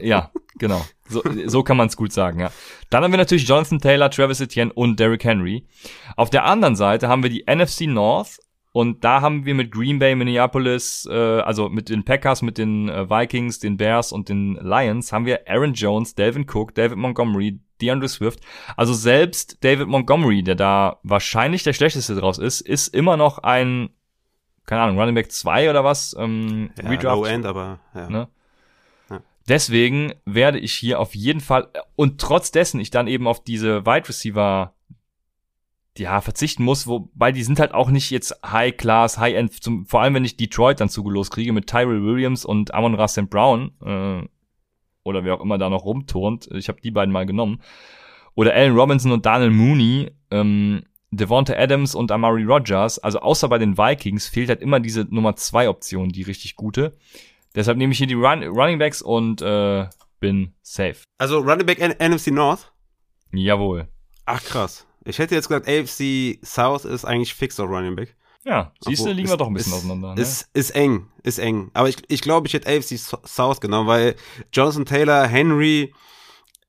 [0.02, 0.86] ja, genau.
[1.10, 2.52] So, so kann man es gut sagen, ja.
[2.90, 5.68] Dann haben wir natürlich Jonathan Taylor, Travis Etienne und Derrick Henry.
[6.16, 8.40] Auf der anderen Seite haben wir die NFC North
[8.74, 12.90] und da haben wir mit Green Bay, Minneapolis, äh, also mit den Packers, mit den
[12.90, 17.60] äh, Vikings, den Bears und den Lions, haben wir Aaron Jones, Delvin Cook, David Montgomery,
[17.80, 18.40] DeAndre Swift.
[18.76, 23.92] Also selbst David Montgomery, der da wahrscheinlich der schlechteste draus ist, ist immer noch ein,
[24.66, 27.18] keine Ahnung, Running Back 2 oder was, ähm, Ja, Redraft.
[27.18, 28.10] Low End, aber ja.
[28.10, 28.28] Ne?
[29.12, 29.22] Ja.
[29.48, 33.86] Deswegen werde ich hier auf jeden Fall und trotz dessen ich dann eben auf diese
[33.86, 34.74] Wide Receiver
[35.98, 39.86] ja verzichten muss, wobei die sind halt auch nicht jetzt High Class, High End, zum,
[39.86, 43.30] vor allem wenn ich Detroit dann zugelost kriege mit Tyrell Williams und Amon Ra St.
[43.30, 44.28] Brown äh,
[45.04, 46.48] oder wer auch immer da noch rumturnt.
[46.54, 47.62] Ich habe die beiden mal genommen.
[48.36, 53.00] Oder Allen Robinson und Daniel Mooney, ähm, Devonta Adams und Amari Rogers.
[53.00, 56.98] Also außer bei den Vikings fehlt halt immer diese Nummer zwei Option, die richtig gute.
[57.54, 59.88] Deshalb nehme ich hier die Run Running Backs und äh,
[60.20, 61.04] bin safe.
[61.20, 62.72] Also Running Back N NFC North?
[63.32, 63.88] Jawohl.
[64.26, 64.88] Ach krass.
[65.06, 68.16] Ich hätte jetzt gesagt, AFC South ist eigentlich fix auf Running Back.
[68.46, 70.16] Ja, siehst du, liegen wir doch ein bisschen ist, auseinander.
[70.16, 70.22] Ne?
[70.22, 71.72] Ist, ist eng, ist eng.
[71.74, 74.16] Aber ich, ich glaube, ich hätte AFC South genommen, weil
[74.52, 75.94] Jonathan Taylor, Henry,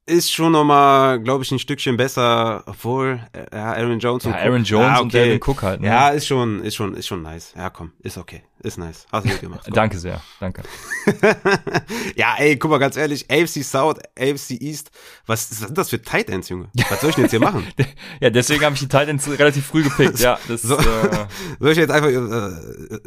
[0.06, 4.36] ist schon nochmal, glaube ich, ein Stückchen besser, obwohl, äh, ja, Aaron Jones ja, und
[4.36, 5.80] Aaron Cook, Jones ja, und Dalvin Cook halt.
[5.80, 5.86] Ne?
[5.86, 7.54] Ja, ist schon, ist schon, ist schon nice.
[7.56, 8.42] Ja, komm, ist okay.
[8.60, 9.06] Ist nice.
[9.12, 9.66] Hast du gut gemacht.
[9.72, 10.62] Danke sehr, danke.
[12.16, 14.90] ja, ey, guck mal, ganz ehrlich, AFC South, AFC East,
[15.26, 16.68] was, was sind das für Tight Ends, Junge?
[16.90, 17.66] Was soll ich denn jetzt hier machen?
[18.20, 20.38] ja, deswegen habe ich die Titans relativ früh gepickt, ja.
[20.48, 21.26] Das, So- äh,
[21.60, 23.00] Soll ich jetzt einfach, äh, äh,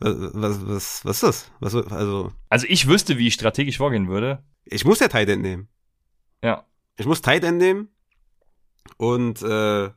[0.00, 1.50] was, was, was ist das?
[1.60, 4.42] Was, also, also ich wüsste, wie ich strategisch vorgehen würde.
[4.64, 5.68] ich muss ja Tight End nehmen.
[6.44, 6.64] Ja.
[6.96, 7.88] Ich muss Tight End nehmen
[8.98, 9.90] und, äh,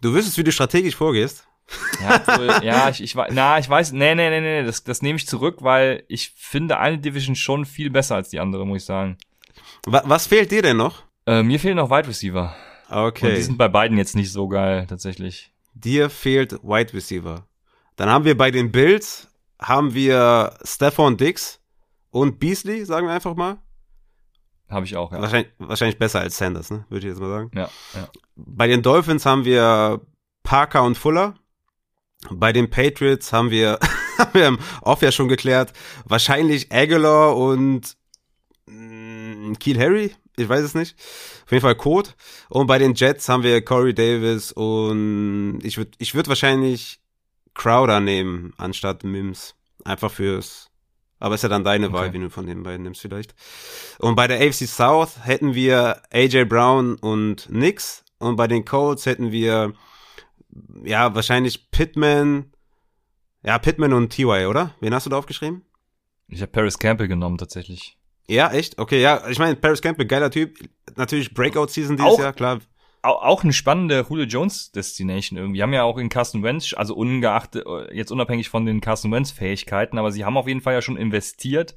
[0.00, 1.48] du wüsstest, wie du strategisch vorgehst.
[2.02, 5.16] Ja, obwohl, ja, ich, ich, na, ich weiß, nee, nee, nee, nee, das, das nehme
[5.16, 8.84] ich zurück, weil ich finde eine Division schon viel besser als die andere, muss ich
[8.84, 9.16] sagen.
[9.86, 11.02] Wa was fehlt dir denn noch?
[11.26, 12.54] Äh, mir fehlen noch Wide Receiver.
[12.88, 13.36] Und Okay.
[13.36, 15.50] die sind bei beiden jetzt nicht so geil, tatsächlich.
[15.72, 17.46] Dir fehlt Wide Receiver.
[17.96, 19.28] Dann haben wir bei den Bills,
[19.58, 21.60] haben wir Stephon Dix
[22.10, 23.58] und Beasley, sagen wir einfach mal.
[24.72, 25.20] Habe ich auch, ja.
[25.20, 26.86] Wahrscheinlich, wahrscheinlich besser als Sanders, ne?
[26.88, 27.50] Würde ich jetzt mal sagen.
[27.54, 28.08] Ja, ja.
[28.36, 30.00] Bei den Dolphins haben wir
[30.42, 31.34] Parker und Fuller.
[32.30, 33.78] Bei den Patriots haben wir,
[34.18, 35.72] haben wir im Off ja schon geklärt,
[36.04, 37.96] wahrscheinlich Aguilar und
[38.66, 40.14] mh, Keel Harry.
[40.36, 40.96] Ich weiß es nicht.
[41.44, 42.10] Auf jeden Fall Code.
[42.48, 47.00] Und bei den Jets haben wir Corey Davis und ich würde ich würd wahrscheinlich
[47.54, 49.54] Crowder nehmen, anstatt Mims.
[49.84, 50.70] Einfach fürs,
[51.22, 52.14] aber ist ja dann deine Wahl, Okay.
[52.14, 53.34] wie du von den beiden nimmst vielleicht.
[53.98, 58.04] Und bei der AFC South hätten wir AJ Brown und Nix.
[58.18, 59.72] Und bei den Colts hätten wir,
[60.84, 62.52] ja, wahrscheinlich Pittman,
[63.44, 64.74] ja, Pittman und TY, oder?
[64.80, 65.62] Wen hast du da aufgeschrieben?
[66.28, 67.96] Ich habe Paris Campbell genommen, tatsächlich.
[68.28, 68.78] Ja, echt?
[68.78, 70.56] Okay, ja, ich meine, Paris Campbell, geiler Typ.
[70.96, 72.60] Natürlich Breakout-Season dieses Auch- Jahr, klar.
[73.02, 75.58] Au- Auch eine spannende Julio Jones Destination irgendwie.
[75.58, 79.30] Die haben ja auch in Carson Wentz, also ungeachtet, jetzt unabhängig von den Carson Wentz
[79.32, 81.74] Fähigkeiten, aber sie haben auf jeden Fall ja schon investiert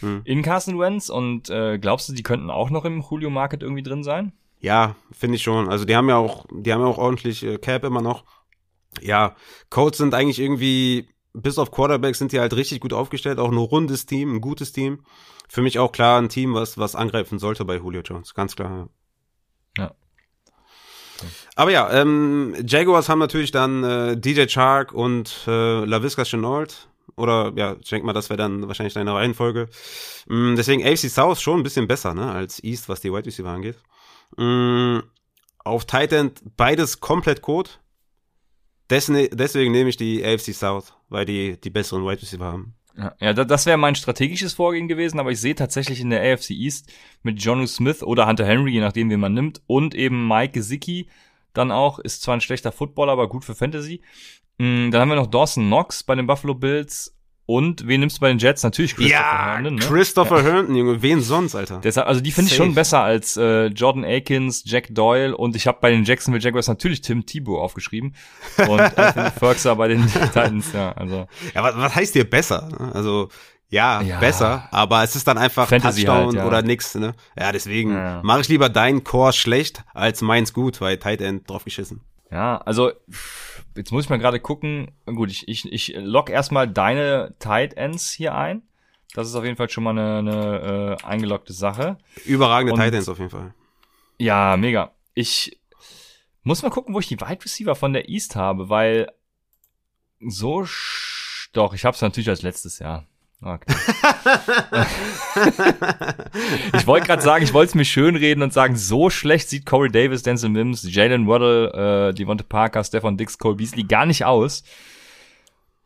[0.00, 0.22] Hm.
[0.24, 3.82] in Carson Wentz und äh, glaubst du, die könnten auch noch im Julio Market irgendwie
[3.82, 4.32] drin sein?
[4.60, 5.68] Ja, finde ich schon.
[5.68, 8.24] Also die haben ja auch, die haben ja auch ordentlich äh, Cap immer noch.
[9.00, 9.36] Ja,
[9.70, 13.38] Colts sind eigentlich irgendwie, bis auf Quarterback sind die halt richtig gut aufgestellt.
[13.38, 15.00] Auch ein rundes Team, ein gutes Team.
[15.48, 18.34] Für mich auch klar ein Team, was, was angreifen sollte bei Julio Jones.
[18.34, 18.70] Ganz klar.
[18.70, 18.88] Ja.
[21.58, 26.88] Aber ja, ähm, Jaguars haben natürlich dann äh, DJ Chark und äh, LaVisca Chenault.
[27.16, 29.68] Oder ja, ich denke mal, das wäre dann wahrscheinlich deine Reihenfolge.
[30.28, 33.48] Mm, deswegen AFC South schon ein bisschen besser, ne, als East, was die Wide Receiver
[33.50, 33.74] angeht.
[34.36, 35.00] Mm,
[35.58, 37.70] auf Tight End beides komplett Code.
[38.88, 42.74] Desne deswegen nehme ich die AFC South, weil die die besseren Wide Receiver haben.
[42.96, 46.22] Ja, ja da- das wäre mein strategisches Vorgehen gewesen, aber ich sehe tatsächlich in der
[46.22, 46.92] AFC East
[47.24, 51.08] mit Jonu Smith oder Hunter Henry, je nachdem, wen man nimmt, und eben Mike Gesicki
[51.54, 54.00] dann auch, ist zwar ein schlechter Footballer, aber gut für Fantasy.
[54.58, 57.14] Mm, Dann haben wir noch Dawson Knox bei den Buffalo Bills
[57.50, 58.62] und wen nimmst du bei den Jets?
[58.62, 59.80] Natürlich Christopher Herndon, ne?
[59.80, 61.80] Christopher Herndon, Junge, wen sonst, Alter?
[61.82, 65.66] Deshalb, also die finde ich schon besser als äh, Jordan Akins, Jack Doyle und ich
[65.66, 68.14] habe bei den Jacksonville Jaguars natürlich Tim Tebow aufgeschrieben
[68.58, 72.92] und Anthony Ferguson bei den Titans, ja, also Ja, was, was heißt hier besser?
[72.92, 73.30] Also,
[73.70, 74.18] ja, Ja.
[74.18, 76.46] besser, aber es ist dann einfach Fantasy Touchdown halt, ja.
[76.46, 77.14] oder nix, ne?
[77.38, 78.20] Ja, deswegen Ja.
[78.22, 82.00] mache ich lieber deinen Core schlecht als meins gut, weil Tight End drauf geschissen.
[82.30, 82.92] Ja, also
[83.76, 84.90] jetzt muss ich mal gerade gucken.
[85.06, 88.62] Gut, ich, ich, ich lock erstmal deine Tight Ends hier ein.
[89.14, 91.96] Das ist auf jeden Fall schon mal eine, eine äh, eingeloggte Sache.
[92.26, 93.54] Überragende Und- Tight Ends auf jeden Fall.
[94.18, 94.90] Ja, mega.
[95.14, 95.58] Ich
[96.42, 99.08] muss mal gucken, wo ich die Wide Receiver von der East habe, weil
[100.20, 103.06] so sch doch, ich habe es natürlich als letztes Jahr.
[103.40, 103.72] Okay.
[106.76, 109.64] ich wollte gerade sagen, ich wollte es mir schön reden und sagen, so schlecht sieht
[109.64, 114.24] Corey Davis, Denzel Mims, Jalen Waddle, äh, Devonta Parker, Stefan Dix, Cole Beasley gar nicht
[114.24, 114.64] aus.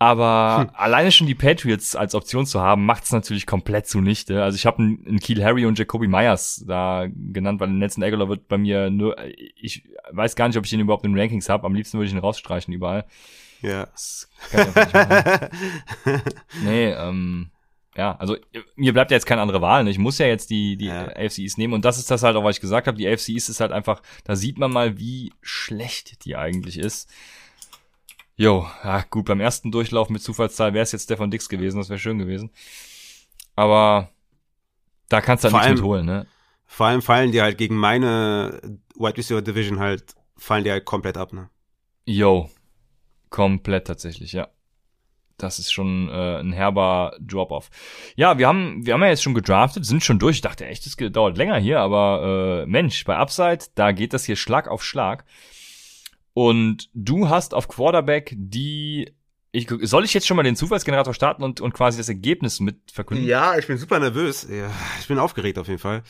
[0.03, 4.43] Aber alleine schon die Patriots als Option zu haben, macht es natürlich komplett zunichte.
[4.43, 8.49] Also ich habe einen, Kiel Harry und Jacoby Myers da genannt, weil Nelson Aguilar wird
[8.49, 9.15] bei mir nur,
[9.55, 11.67] ich weiß gar nicht, ob ich den überhaupt in Rankings habe.
[11.67, 13.05] Am liebsten würde ich ihn rausstreichen überall.
[13.63, 13.87] Ja.
[13.87, 14.75] Das kann ich
[16.05, 16.35] nicht.
[16.63, 17.51] Nee, ähm,
[17.97, 18.37] ja, also
[18.77, 19.85] mir bleibt ja jetzt keine andere Wahl.
[19.85, 19.91] Ne?
[19.91, 21.09] Ich muss ja jetzt die, die Ja.
[21.09, 22.97] AFC East nehmen und das ist das halt auch, was ich gesagt habe.
[22.99, 27.11] Die AFC East ist halt einfach, da sieht man mal, wie schlecht die eigentlich ist.
[28.37, 31.91] Jo, ja gut, beim ersten Durchlauf mit Zufallszahl wäre es jetzt Stefan Dix gewesen, das
[31.91, 32.51] wäre schön gewesen.
[33.57, 34.09] Aber
[35.11, 36.27] da kannst du halt Vor nichts allem- mit holen, ne?
[36.67, 38.59] Vor allem fallen die halt gegen meine
[38.97, 41.51] Wide Receiver Division halt, fallen die halt komplett ab, ne?
[42.07, 42.49] Jo,
[43.33, 44.47] komplett tatsächlich, ja.
[45.39, 47.71] das ist schon äh, ein herber Drop-off.
[48.15, 50.37] Ja, wir haben, wir haben ja jetzt schon gedraftet, sind schon durch.
[50.37, 54.25] Ich dachte echt, das dauert länger hier, aber äh, Mensch, bei Upside, da geht das
[54.25, 55.25] hier Schlag auf Schlag.
[56.35, 59.13] Und du hast auf Quarterback die.
[59.55, 62.91] Ich, soll ich jetzt schon mal den Zufallsgenerator starten und, und quasi das Ergebnis mit
[62.91, 63.27] verkünden?
[63.27, 64.47] Ja, ich bin super nervös.
[64.49, 66.03] Ja, ich bin aufgeregt auf jeden Fall.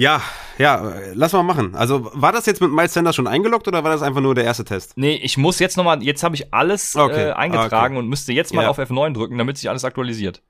[0.00, 0.22] Ja,
[0.56, 1.74] ja, lass mal machen.
[1.74, 4.44] Also war das jetzt mit Miles Sanders schon eingeloggt oder war das einfach nur der
[4.44, 4.96] erste Test?
[4.96, 8.02] Nee, ich muss jetzt nochmal, jetzt habe ich alles Okay, äh, eingetragen okay.
[8.04, 8.70] und müsste jetzt mal Ja.
[8.70, 10.40] auf F9 drücken, damit sich alles aktualisiert.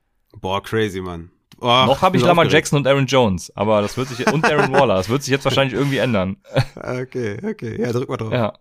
[0.41, 1.33] Boah, crazy, Mann.
[1.61, 2.47] Oh, Noch habe ich Lamar.
[2.47, 5.45] Jackson und Aaron Jones, aber das wird sich und Aaron Waller, das wird sich jetzt
[5.45, 6.37] wahrscheinlich irgendwie ändern.
[6.77, 7.81] Okay, okay.
[7.83, 8.33] Ja, drück mal drauf.
[8.33, 8.53] Ja.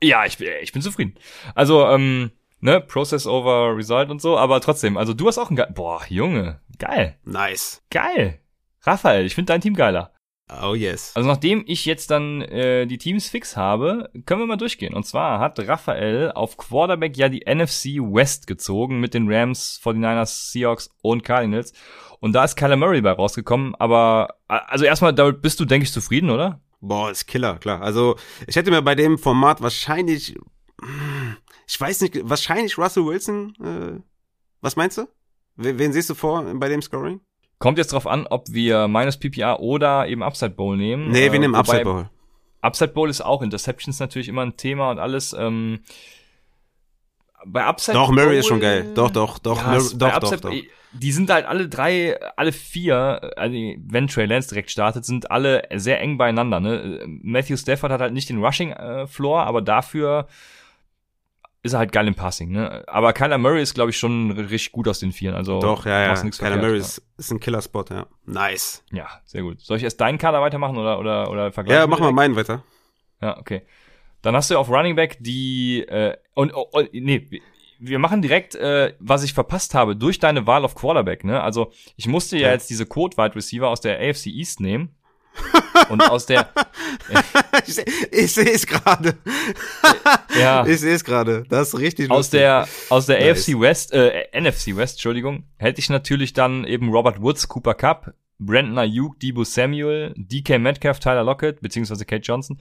[0.00, 1.14] Ja, ich, bin- ich bin zufrieden.
[1.56, 2.30] Also, ähm,
[2.62, 5.70] ne, Process over Result und so, aber trotzdem, also du hast auch ein geil.
[5.74, 7.82] Boah, Junge, geil, Nice.
[7.90, 8.38] geil.
[8.84, 10.12] Raphael, ich finde dein Team geiler.
[10.62, 11.12] Oh yes.
[11.14, 14.92] Also nachdem ich jetzt dann äh, die Teams fix habe, können wir mal durchgehen.
[14.92, 20.50] Und zwar hat Raphael auf Quarterback ja die NFC West gezogen mit den Rams, 49ers,
[20.50, 21.72] Seahawks und Cardinals.
[22.20, 23.74] Und da ist Kyler Murray bei rausgekommen.
[23.76, 26.60] Aber also erstmal, damit bist du, denke ich, zufrieden, oder?
[26.80, 27.80] Boah, ist Killer, klar.
[27.80, 30.34] Also, ich hätte mir bei dem Format wahrscheinlich,
[30.82, 31.36] hm,
[31.72, 34.00] ich weiß nicht, wahrscheinlich Russell Wilson, äh,
[34.60, 35.08] was meinst du?
[35.56, 37.20] Wen, wen siehst du vor bei dem Scoring?
[37.58, 41.10] Kommt jetzt drauf an, ob wir minus PPR oder eben Upside Bowl nehmen.
[41.10, 42.10] Nee, wir Äh, nehmen Upside Bowl.
[42.60, 45.32] Upside Bowl ist auch Interceptions natürlich immer ein Thema und alles.
[45.32, 45.80] Ähm,
[47.46, 48.92] bei Upside Doch, Murray Bowl, ist schon geil.
[48.94, 50.52] Doch, doch, doch, Ja, Murray, doch, doch, Upside- doch.
[50.94, 55.62] Die sind halt alle drei, alle vier, also wenn Trey Lance direkt startet, sind alle
[55.74, 56.60] sehr eng beieinander.
[56.60, 57.02] Ne?
[57.22, 60.26] Matthew Stafford hat halt nicht den Rushing-Floor, aber dafür
[61.62, 62.50] ist er halt geil im Passing.
[62.50, 62.82] Ne?
[62.88, 65.36] Aber Kyler Murray ist, glaube ich, schon richtig gut aus den Vieren.
[65.36, 66.14] Also Doch, ja, ja.
[66.14, 66.80] Kyler verkehrt, Murray ja.
[66.80, 68.06] ist, ist ein Killer-Spot, ja.
[68.26, 68.84] Nice.
[68.90, 69.60] Ja, sehr gut.
[69.60, 71.80] Soll ich erst deinen Kader weitermachen oder, oder, oder vergleichen?
[71.80, 72.64] Ja, wir mach mal meinen weiter.
[73.20, 73.62] Ja, okay.
[74.22, 77.28] Dann hast du auf Running Back die äh, und oh, oh, nee,
[77.78, 81.24] wir- machen direkt, äh, was ich verpasst habe durch deine Wahl auf Quarterback.
[81.24, 82.52] Ne, also ich musste ja, Ja.
[82.54, 84.94] jetzt diese Code Wide Receiver aus der AFC East nehmen
[85.88, 86.48] und aus der
[87.66, 87.78] ich
[88.10, 89.14] ich sehe es gerade.
[90.38, 91.44] ja Ich sehe es gerade.
[91.48, 92.40] Das ist richtig aus lustig.
[92.40, 93.48] der aus der Nice.
[93.48, 98.14] AFC West, äh, NFC West, Entschuldigung, hätte ich natürlich dann eben Robert Woods, Cooper Cup,
[98.38, 102.58] Brandon Ayuk, Debo Samuel, DK Metcalf, Tyler Lockett beziehungsweise Kate Johnson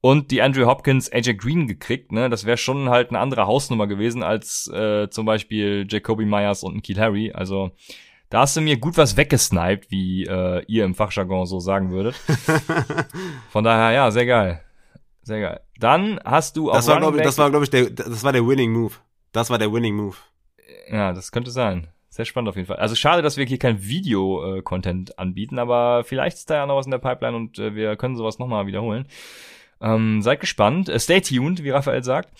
[0.00, 2.12] und die Andrew Hopkins, AJ Green gekriegt.
[2.12, 6.62] Ne, das wäre schon halt eine andere Hausnummer gewesen als äh, zum Beispiel Jacoby Myers
[6.62, 7.32] und ein Kiel Harry.
[7.32, 7.70] Also
[8.34, 12.16] da hast du mir gut was weggesniped, wie äh, ihr im Fachjargon so sagen würdet.
[13.50, 14.60] Von daher, ja, sehr geil.
[15.22, 15.60] Sehr geil.
[15.78, 18.24] Dann hast du das auf war, glaube Running ich, das war, glaube ich, der, das
[18.24, 18.94] war der Winning Move.
[19.30, 20.16] Das war der Winning Move.
[20.90, 21.86] Ja, das könnte sein.
[22.08, 22.78] Sehr spannend auf jeden Fall.
[22.78, 26.86] Also schade, dass wir hier kein Video-Content anbieten, aber vielleicht ist da ja noch was
[26.86, 29.06] in der Pipeline und äh, wir können sowas nochmal wiederholen.
[29.80, 30.88] Ähm, seid gespannt.
[30.88, 32.30] Äh, stay tuned, wie Raphael sagt.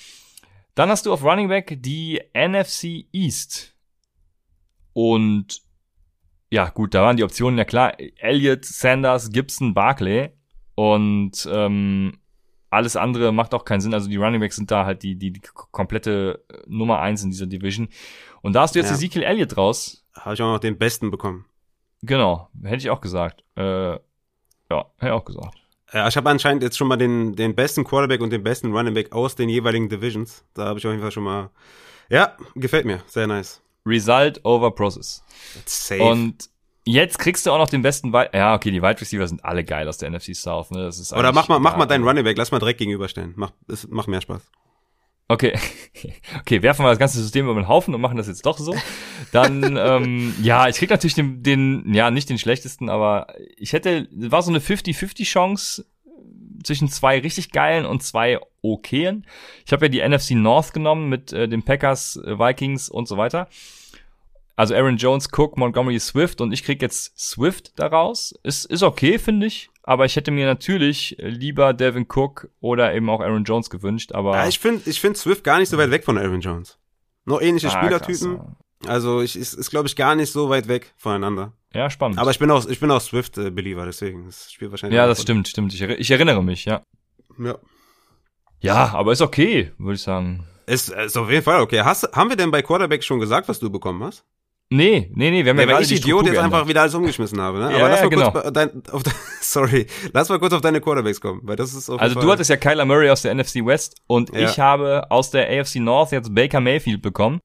[0.75, 3.77] Dann hast du auf Running Back die NFC East.
[4.93, 5.64] Und
[6.55, 7.95] ja, gut, da waren die Optionen ja klar.
[8.19, 10.31] Elliott, Sanders, Gibson, Barclay.
[10.77, 12.19] Und ähm,
[12.71, 13.93] alles andere macht auch keinen Sinn.
[13.93, 15.41] Also die Running Backs sind da halt die, die, die
[15.73, 17.89] komplette äh, Nummer eins in dieser Division.
[18.41, 18.95] Und da hast du jetzt Ja.
[18.95, 20.07] Ezekiel Elliott raus.
[20.15, 21.45] Habe ich auch noch den besten bekommen.
[22.03, 23.43] Genau, hätte ich auch gesagt.
[23.57, 23.63] Äh,
[23.95, 23.99] ja,
[24.71, 25.59] hätte ich auch gesagt.
[25.93, 28.95] Ja, ich habe anscheinend jetzt schon mal den, den besten Quarterback und den besten Running
[28.95, 30.45] Back aus den jeweiligen Divisions.
[30.55, 31.51] Da habe ich auf jeden Fall schon mal.
[32.09, 33.03] Ja, gefällt mir.
[33.07, 33.61] Sehr nice.
[33.87, 35.23] Result over Process.
[35.67, 36.03] Safe.
[36.03, 36.49] Und
[36.85, 38.31] jetzt kriegst du auch noch den besten Wide.
[38.33, 40.71] Ja, okay, die Wide Receiver sind alle geil aus der NFC South.
[40.71, 40.83] Ne?
[40.85, 42.39] Das ist Oder mach mal, mach mal deinen Running Back.
[42.39, 43.35] Lass mal direkt gegenüberstellen.
[43.37, 44.43] Mach, es macht mehr Spaß.
[45.27, 45.59] Okay,
[46.39, 48.75] okay, werfen wir das ganze System über den Haufen und machen das jetzt doch so.
[49.33, 54.07] Dann, ähm, ja, ich krieg natürlich den, den, ja, nicht den schlechtesten, aber ich hätte,
[54.13, 55.87] war so eine 50-50 Chance
[56.63, 59.25] zwischen zwei richtig geilen und zwei okayen.
[59.67, 63.17] Ich habe ja die NFC North genommen mit äh, den Packers, äh, Vikings und so
[63.17, 63.49] weiter.
[64.57, 68.33] Also Aaron Jones, Cook, Montgomery, Swift und ich krieg jetzt Swift daraus.
[68.45, 69.69] Ist, ist okay, finde ich.
[69.83, 74.13] Aber ich hätte mir natürlich lieber Devin Cook oder eben auch Aaron Jones gewünscht.
[74.13, 76.79] Aber Ja, ich finde ich find Swift gar nicht so weit weg von Aaron Jones.
[77.27, 78.37] Noch ähnliche Ah, Spielertypen.
[78.39, 81.53] krass, Also ich, ist, ist glaube ich, gar nicht so weit weg voneinander.
[81.75, 81.91] ja.
[81.91, 82.19] spannend.
[82.19, 84.27] Aber ich bin auch, ich bin auch Swift-Believer, deswegen.
[84.27, 84.97] Das spielt wahrscheinlich.
[84.97, 85.75] ja, das stimmt, stimmt.
[85.75, 86.81] Ich, ich erinnere mich, ja.
[87.39, 87.59] Ja.
[88.65, 90.45] Ja, aber ist okay, würde ich sagen.
[90.67, 91.81] Ist, ist auf jeden Fall okay.
[91.83, 94.25] Hast, haben wir denn bei Quarterback schon gesagt, was du bekommen hast?
[94.71, 96.55] Nee, nee, nee, wir haben ja, Ja, weil ich die Idiot jetzt geändert.
[96.55, 97.71] einfach wieder alles umgeschmissen habe, ne?
[97.73, 98.31] Ja, Aber lass ja, mal genau.
[98.33, 99.13] kurz bei dein, auf de,
[99.43, 102.27] sorry, lass mal kurz auf deine Quarterbacks kommen, weil das ist auf Also jeden du
[102.27, 104.49] Fall- hattest ja Kyler Murray aus der NFC West und Ja.
[104.49, 107.41] ich habe aus der AFC North jetzt Baker Mayfield bekommen.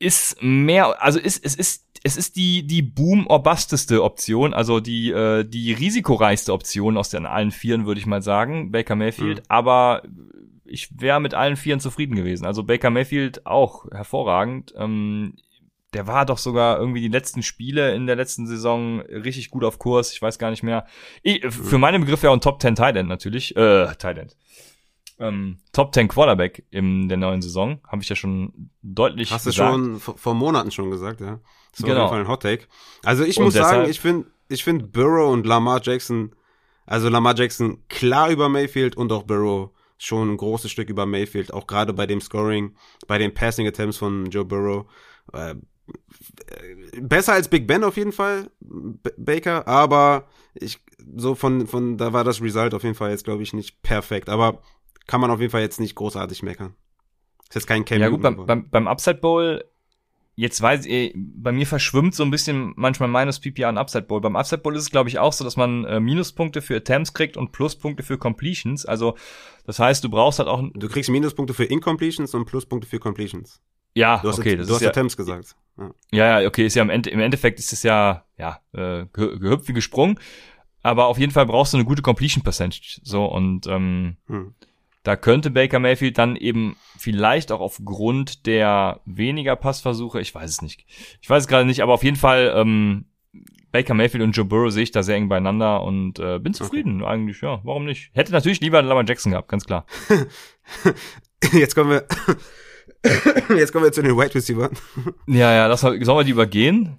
[0.00, 4.80] Ist mehr, also ist, es ist, es ist die, die boom or busteste Option, also
[4.80, 9.38] die, äh, die risikoreichste Option aus den allen Vieren, würde ich mal sagen, Baker Mayfield.
[9.40, 9.44] Mhm.
[9.48, 10.02] Aber
[10.72, 12.46] ich wäre mit allen Vieren zufrieden gewesen.
[12.46, 14.72] Also Baker Mayfield auch hervorragend.
[14.76, 15.34] Ähm,
[15.94, 19.78] der war doch sogar irgendwie die letzten Spiele in der letzten Saison richtig gut auf
[19.78, 20.12] Kurs.
[20.12, 20.86] Ich weiß gar nicht mehr.
[21.22, 23.54] Ich, für meine Begriffe ja ein Top 10 Tight End natürlich.
[23.56, 24.36] Äh, Tight End.
[25.18, 27.80] Ähm, Top 10 Quarterback in der neuen Saison.
[27.86, 29.68] Habe ich ja schon deutlich Hast gesagt.
[29.70, 31.40] du schon vor, Monaten schon gesagt, ja.
[31.70, 32.04] Das ist Genau.
[32.06, 32.64] auf jeden Fall ein Hot Take.
[33.04, 36.34] Also ich Und muss sagen, ich finde ich find Burrow und Lamar Jackson,
[36.86, 39.70] also Lamar Jackson klar über Mayfield und auch Burrow
[40.04, 42.74] schon ein großes Stück über Mayfield, auch gerade bei dem Scoring,
[43.06, 44.86] bei den Passing Attempts von Joe Burrow.
[45.32, 45.56] Äh,
[47.00, 50.80] besser als Big Ben auf jeden Fall, B Baker, aber ich,
[51.16, 54.28] so von, von, da war das Result auf jeden Fall jetzt, glaube ich, nicht perfekt,
[54.28, 54.62] aber
[55.06, 56.74] kann man auf jeden Fall jetzt nicht großartig meckern.
[57.48, 59.64] Ist jetzt kein Cam Ja gut, beim, beim, beim Upside Bowl,
[60.42, 64.20] jetzt weiß ich, bei mir verschwimmt so ein bisschen manchmal Minus PPR und Upside Bowl.
[64.20, 67.14] Beim Upside Bowl ist es, glaube ich, auch so, dass man äh, Minuspunkte für Attempts
[67.14, 68.84] kriegt und Pluspunkte für Completions.
[68.84, 69.16] Also
[69.64, 73.60] das heißt, du brauchst halt auch, Du kriegst Minuspunkte für Incompletions und Pluspunkte für Completions.
[73.94, 75.56] ja, Du hast, okay, du das hast ist ja, Attempts gesagt.
[75.78, 76.40] Ja.
[76.40, 79.68] ja, okay, ist ja im, Ende, im Endeffekt ist es ja, ja, äh, ge- gehüpft
[79.68, 80.18] wie gesprungen.
[80.82, 83.00] Aber auf jeden Fall brauchst du eine gute Completion Percentage.
[83.04, 84.54] So, und ähm, Hm.
[85.04, 90.62] Da könnte Baker Mayfield dann eben vielleicht auch aufgrund der weniger Passversuche, ich weiß es
[90.62, 90.84] nicht,
[91.20, 93.06] ich weiß es gerade nicht, aber auf jeden Fall ähm,
[93.72, 97.02] Baker Mayfield und Joe Burrow sehe ich da sehr eng beieinander und äh, bin zufrieden
[97.04, 98.10] eigentlich, ja, warum nicht?
[98.14, 99.86] Hätte natürlich lieber Lamar Jackson gehabt, ganz klar.
[101.52, 102.04] Jetzt kommen wir.
[103.56, 104.70] Jetzt kommen wir zu den Wide Receiver.
[105.26, 106.98] Ja, ja, das, sollen wir die übergehen?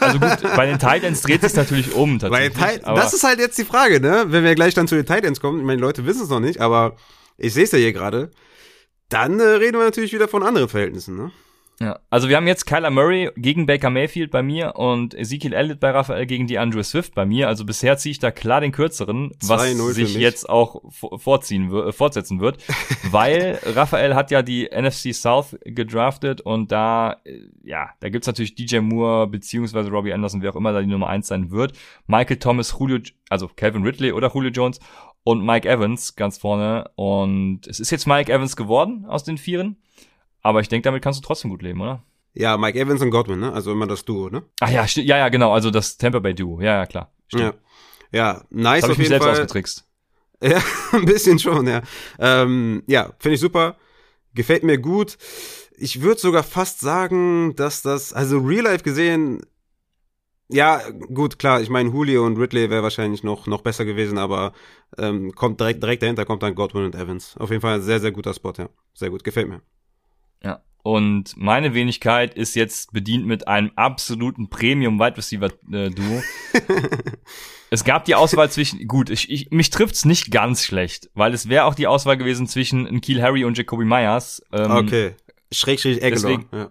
[0.00, 2.54] Also gut, bei den Titans dreht sich natürlich um tatsächlich.
[2.54, 4.24] Ti- aber das ist halt jetzt die Frage, ne?
[4.28, 6.40] Wenn wir gleich dann zu den Titans kommen, ich meine, die Leute wissen es noch
[6.40, 6.96] nicht, aber
[7.38, 8.30] ich sehe es ja hier gerade.
[9.08, 11.30] Dann äh, reden wir natürlich wieder von anderen Verhältnissen, ne?
[11.80, 15.78] Ja, also wir haben jetzt Kyler Murray gegen Baker Mayfield bei mir und Ezekiel Elliott
[15.78, 17.46] bei Raphael gegen die Andrew Swift bei mir.
[17.46, 21.16] Also bisher ziehe ich da klar den kürzeren, was 2-0 für sich jetzt auch vo-
[21.20, 22.58] vorziehen, äh, fortsetzen wird,
[23.12, 28.56] weil Raphael hat ja die NFC South gedraftet und da, äh, ja, da gibt's natürlich
[28.56, 31.74] DJ Moore beziehungsweise Robbie Anderson, wer auch immer da die Nummer eins sein wird.
[32.08, 32.98] Michael Thomas, Julio,
[33.30, 34.80] also Calvin Ridley oder Julio Jones
[35.24, 39.76] und Mike Evans ganz vorne und es ist jetzt Mike Evans geworden aus den Vieren.
[40.42, 42.02] Aber ich denke, damit kannst du trotzdem gut leben, oder?
[42.34, 43.52] Ja, Mike Evans und Godwin, ne?
[43.52, 44.44] Also immer das Duo, ne?
[44.60, 46.60] Ach ja, ja, ja, genau, also das Tampa Bay Duo.
[46.60, 47.12] Ja, ja, klar.
[47.32, 47.38] Ja.
[47.38, 47.54] Stimmt.
[48.12, 49.32] Ja, nice Das habe auf ich mich selbst Fall.
[49.32, 49.84] ausgetrickst.
[50.40, 50.62] Ja,
[50.92, 51.82] ein bisschen schon, ja.
[52.20, 53.76] Ähm, ja, finde ich super.
[54.34, 55.18] Gefällt mir gut.
[55.76, 59.40] Ich würde sogar fast sagen, dass das, also real life gesehen,
[60.48, 60.80] ja,
[61.12, 64.52] gut, klar, ich meine, Julio und Ridley wäre wahrscheinlich noch, noch besser gewesen, aber
[64.96, 67.36] ähm, kommt direkt, direkt dahinter kommt dann Godwin und Evans.
[67.38, 68.68] Auf jeden Fall ein sehr, sehr guter Spot, ja.
[68.94, 69.60] Sehr gut, gefällt mir.
[70.42, 70.62] Ja.
[70.82, 76.22] Und meine Wenigkeit ist jetzt bedient mit einem absoluten Premium Wide Receiver Duo.
[77.70, 81.48] es gab die Auswahl zwischen, gut, ich, ich, mich trifft's nicht ganz schlecht, weil es
[81.48, 84.42] wäre auch die Auswahl gewesen zwischen Kiel Harry und Jacoby Myers.
[84.52, 85.14] Ähm, Okay.
[85.52, 86.10] Schrägstrich Egelor.
[86.10, 86.70] deswegen- Ja.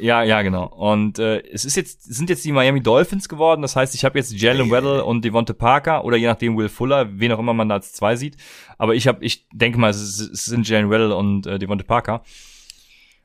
[0.00, 0.66] Ja, ja, genau.
[0.66, 3.60] Und äh, es ist jetzt, sind jetzt die Miami Dolphins geworden.
[3.62, 7.08] Das heißt, ich habe jetzt Jalen Weddle und Devonta Parker oder je nachdem Will Fuller,
[7.18, 8.36] wen auch immer man da als zwei sieht.
[8.78, 11.84] Aber ich habe, ich denke mal, es, ist- es sind Jalen Weddle und äh, Devonta
[11.84, 12.22] Parker.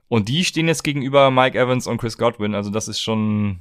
[0.10, 2.54] Und die stehen jetzt gegenüber Mike Evans und Chris Godwin.
[2.54, 3.60] Also das ist schon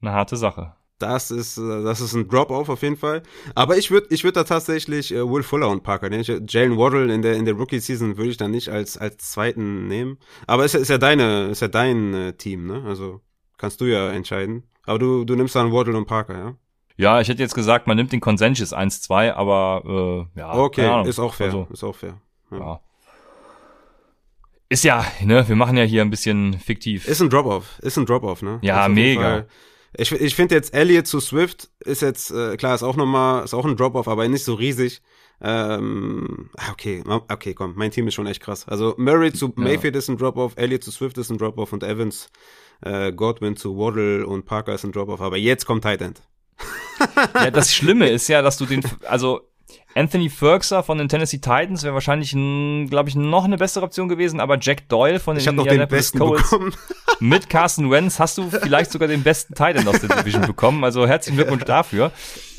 [0.00, 0.74] eine harte Sache.
[0.98, 3.22] Das ist, äh, das ist ein Drop-off auf jeden Fall.
[3.54, 6.22] Aber ich würde ich würd da tatsächlich äh, Will Fuller und Parker nehmen.
[6.22, 9.86] Ich- Jalen Waddle in der, in der Rookie-Season würde ich dann nicht als, als zweiten
[9.86, 10.18] nehmen.
[10.46, 12.82] Aber ist, ja- ist ja deine, ist ja dein äh, Team, ne?
[12.86, 13.20] Also
[13.58, 14.64] kannst du ja entscheiden.
[14.86, 16.54] Aber du, du nimmst dann Waddle und Parker, ja?
[16.96, 20.52] Ja, ich hätte jetzt gesagt, man nimmt den Consensus 1-2, aber äh, ja.
[20.54, 21.46] Okay, ist auch fair.
[21.46, 22.20] Also, ist auch fair.
[22.50, 22.80] ja.
[24.70, 27.06] Ist ja, ne, wir machen ja hier ein bisschen fiktiv.
[27.08, 27.78] Ist ein Drop-off.
[27.80, 28.58] Ist ein Drop-off, ne?
[28.62, 29.20] Ja, mega.
[29.22, 29.48] Fall-
[29.96, 33.54] Ich, ich finde jetzt Elliott zu Swift ist jetzt, äh, klar, ist auch nochmal, ist
[33.54, 35.00] auch ein Drop-off, aber nicht so riesig.
[35.40, 38.66] Ähm, ah, okay, okay, komm, mein Team ist schon echt krass.
[38.66, 42.28] Also Murray zu Mayfield ist ein Drop-off, Elliott zu Swift ist ein Drop-off und Evans,
[42.82, 45.20] äh, Godwin zu Waddle und Parker ist ein Drop-off.
[45.20, 46.22] Aber jetzt kommt Tight End.
[47.34, 49.48] Ja, das Schlimme ist ja, dass du den, also
[49.94, 54.38] Anthony Ferguson von den Tennessee Titans wäre wahrscheinlich, glaube ich, noch eine bessere Option gewesen,
[54.38, 56.72] aber Jack Doyle von den Ich den Indianapolis besten Colts bekommen.
[57.20, 60.84] mit Carson Wentz hast du vielleicht sogar den besten Titan aus der Division bekommen.
[60.84, 62.12] Also herzlichen Glückwunsch dafür.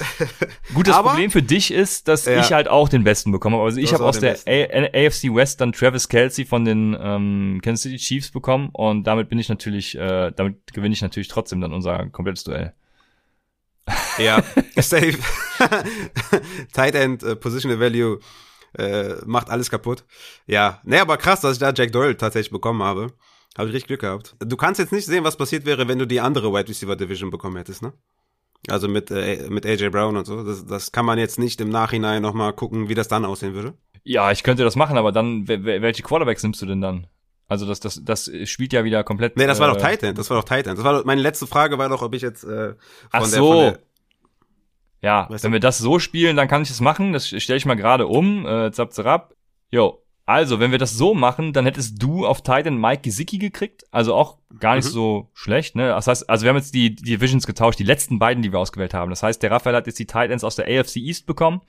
[0.74, 2.42] Gut, das Aber- Problem für dich ist, dass Ja.
[2.42, 3.66] ich halt auch den besten bekommen habe.
[3.66, 7.84] Also ich habe aus den der AFC West dann Travis Kelsey von den ähm, Kansas
[7.84, 11.74] City Chiefs bekommen und damit bin ich natürlich, äh, damit gewinne ich natürlich trotzdem dann
[11.74, 12.74] unser komplettes Duell.
[14.18, 14.44] Ja,
[14.78, 15.18] safe.
[16.74, 18.20] Tight End, äh, Positional Value,
[18.78, 20.04] äh, macht alles kaputt.
[20.46, 23.14] Ja, nee, aber krass, dass ich da Jack Doyle tatsächlich bekommen habe.
[23.58, 24.36] Habe ich richtig Glück gehabt.
[24.40, 27.30] Du kannst jetzt nicht sehen, was passiert wäre, wenn du die andere Wide Receiver Division
[27.32, 27.94] bekommen hättest, ne?
[28.68, 30.44] Also mit, äh, mit AJ Brown und so.
[30.44, 33.74] Das, das kann man jetzt nicht im Nachhinein nochmal gucken, wie das dann aussehen würde.
[34.04, 37.08] Ja, ich könnte das machen, aber dann, welche Quarterbacks nimmst du denn dann?
[37.50, 39.36] Also das, das, das spielt ja wieder komplett.
[39.36, 40.16] Nee, das war doch äh, Titan.
[40.16, 40.76] Das war doch Titan.
[40.76, 42.78] Das war doch, meine letzte Frage war doch, ob ich jetzt äh, von
[43.10, 43.62] Ach so.
[43.62, 43.80] Der, der,
[45.02, 45.56] ja, weißt wenn du?
[45.56, 47.12] wir das so spielen, dann kann ich es machen.
[47.12, 48.46] Das stelle ich mal gerade um.
[48.46, 49.34] Äh, zap, zap.
[49.72, 50.00] Jo.
[50.28, 53.86] Also, wenn wir das so machen, dann hättest du auf Titan Mike Gesicki gekriegt.
[53.90, 54.92] Also auch gar nicht mhm.
[54.92, 55.88] so schlecht, ne?
[55.88, 58.60] Das heißt, also wir haben jetzt die, die Divisions getauscht, die letzten beiden, die wir
[58.60, 59.10] ausgewählt haben.
[59.10, 61.62] Das heißt, der Raphael hat jetzt die Titans aus der AFC East bekommen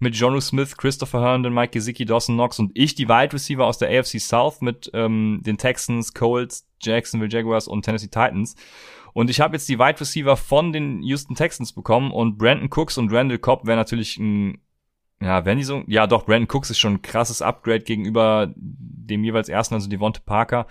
[0.00, 3.78] mit Jonu Smith, Christopher Herndon, Mike Gesicki, Dawson Knox und ich die Wide Receiver aus
[3.78, 8.56] der AFC South mit ähm, den Texans, Colts, Jacksonville Jaguars und Tennessee Titans.
[9.12, 12.96] Und ich habe jetzt die Wide Receiver von den Houston Texans bekommen und Brandon Cooks
[12.96, 14.58] und Randall Cobb wäre natürlich ein,
[15.20, 19.24] ja, wenn die so, ja doch, Brandon Cooks ist schon ein krasses Upgrade gegenüber dem
[19.24, 20.66] jeweils ersten, also Devonte Parker.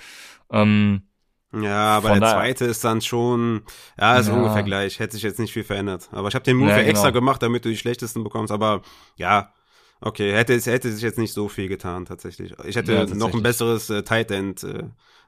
[0.52, 1.04] Ähm,
[1.52, 3.64] ja, aber Von der zweite ist dann schon,
[4.00, 4.34] ja, ist ja.
[4.34, 5.00] ungefähr gleich.
[5.00, 6.10] Hätte sich jetzt nicht viel verändert.
[6.12, 6.90] Aber ich habe den Move ja, genau.
[6.90, 8.52] extra gemacht, damit du die schlechtesten bekommst.
[8.52, 8.82] Aber
[9.16, 9.52] ja,
[10.00, 12.54] okay, hätte hätte sich jetzt nicht so viel getan tatsächlich.
[12.66, 14.84] Ich hätte ja, noch ein besseres äh, Tight End, äh,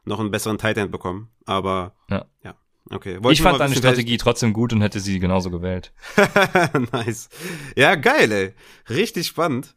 [0.06, 1.30] noch einen besseren Tight End bekommen.
[1.46, 2.56] Aber ja, ja.
[2.90, 3.24] Okay.
[3.24, 5.94] Wollte ich fand deine Strategie trotzdem gut und hätte sie genauso gewählt.
[6.92, 7.30] nice.
[7.76, 8.54] Ja, geil, ey.
[8.90, 9.76] Richtig spannend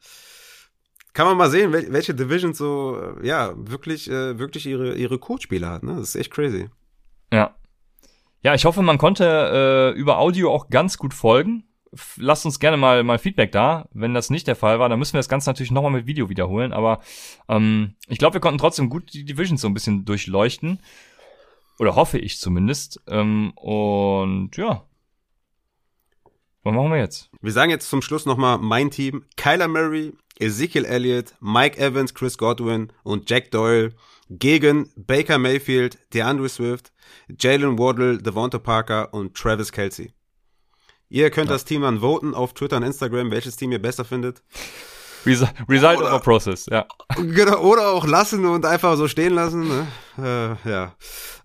[1.15, 5.69] kann man mal sehen, welche Division so, äh, ja, wirklich, äh, wirklich ihre, ihre Codespiele
[5.69, 5.95] hat, ne?
[5.97, 6.69] Das ist echt crazy.
[7.33, 7.55] Ja.
[8.43, 11.65] Ja, ich hoffe, man konnte äh, über Audio auch ganz gut folgen.
[12.17, 13.89] Lasst uns gerne mal, mal Feedback da.
[13.93, 16.29] Wenn das nicht der Fall war, dann müssen wir das Ganze natürlich nochmal mit Video
[16.29, 16.73] wiederholen.
[16.73, 17.01] Aber
[17.49, 20.81] ähm, ich glaube, wir konnten trotzdem gut die Divisions so ein bisschen durchleuchten.
[21.79, 23.01] Oder hoffe ich zumindest.
[23.07, 24.85] Ähm, und ja,
[26.65, 27.31] was machen wir jetzt?
[27.43, 29.27] Wir sagen jetzt zum Schluss nochmal mein Team.
[29.37, 33.93] Kyler Murray, Ezekiel Elliott, Mike Evans, Chris Godwin und Jack Doyle
[34.30, 36.93] gegen Baker Mayfield, DeAndre Swift,
[37.39, 40.12] Jalen Waddle, Devonta Parker und Travis Kelsey.
[41.09, 41.55] Ihr könnt ja.
[41.55, 44.43] das Team dann voten auf Twitter und Instagram, welches Team ihr besser findet.
[45.26, 46.87] Result, result oder, over process, ja.
[47.16, 49.68] Genau, oder auch lassen und einfach so stehen lassen.
[49.68, 49.87] Ne?
[50.18, 50.95] Äh, ja.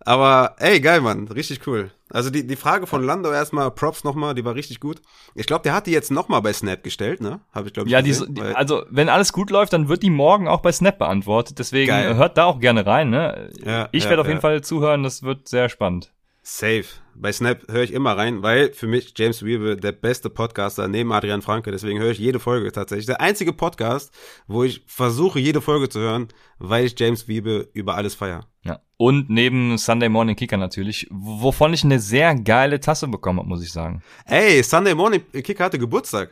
[0.01, 1.27] Aber ey, geil, Mann.
[1.27, 1.91] Richtig cool.
[2.11, 5.01] Also die, die Frage von Lando erstmal, Props nochmal, die war richtig gut.
[5.35, 7.39] Ich glaube, der hat die jetzt nochmal bei Snap gestellt, ne?
[7.53, 7.93] Habe ich, glaube ich.
[7.93, 10.97] Ja, gesehen, die, also wenn alles gut läuft, dann wird die morgen auch bei Snap
[10.97, 11.59] beantwortet.
[11.59, 12.15] Deswegen geil.
[12.15, 13.51] hört da auch gerne rein, ne?
[13.63, 14.31] Ja, ich ja, werde auf ja.
[14.31, 16.11] jeden Fall zuhören, das wird sehr spannend.
[16.41, 16.85] Safe.
[17.15, 21.11] Bei Snap höre ich immer rein, weil für mich James Wiebe der beste Podcaster neben
[21.11, 21.69] Adrian Franke.
[21.71, 23.07] Deswegen höre ich jede Folge tatsächlich.
[23.07, 24.13] Der einzige Podcast,
[24.47, 28.47] wo ich versuche, jede Folge zu hören, weil ich James Wiebe über alles feiere.
[28.63, 28.79] Ja.
[28.95, 33.63] Und neben Sunday Morning Kicker natürlich, wovon ich eine sehr geile Tasse bekommen habe, muss
[33.63, 34.01] ich sagen.
[34.25, 36.31] Ey, Sunday Morning Kicker hatte Geburtstag.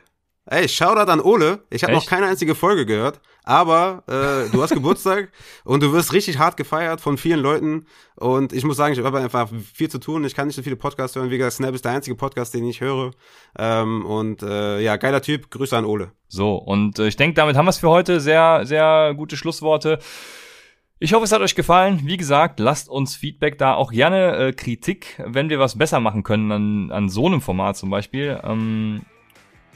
[0.50, 1.60] Ey, Shoutout an Ole.
[1.70, 5.30] Ich habe noch keine einzige Folge gehört, aber äh, du hast Geburtstag
[5.66, 7.86] und du wirst richtig hart gefeiert von vielen Leuten.
[8.16, 10.24] Und ich muss sagen, ich habe einfach viel zu tun.
[10.24, 11.32] Ich kann nicht so viele Podcasts hören.
[11.32, 13.12] Wie gesagt, Snap ist der einzige Podcast, den ich höre.
[13.60, 15.52] Ähm, und äh, ja, geiler Typ.
[15.52, 16.12] Grüße an Ole.
[16.30, 18.22] So, und äh, ich denke, damit haben wir es für heute.
[18.22, 20.00] Sehr, sehr gute Schlussworte.
[21.00, 22.04] Ich hoffe, es hat euch gefallen.
[22.06, 26.24] Wie gesagt, lasst uns Feedback da, auch gerne äh, Kritik, wenn wir was besser machen
[26.24, 28.40] können an, an so einem Format zum Beispiel.
[28.46, 29.02] Ähm,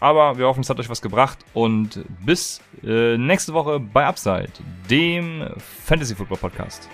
[0.02, 4.52] aber wir hoffen, es hat euch was gebracht und bis äh, nächste Woche bei Upside,
[4.90, 5.48] dem
[5.86, 6.90] Fantasy Football Podcast.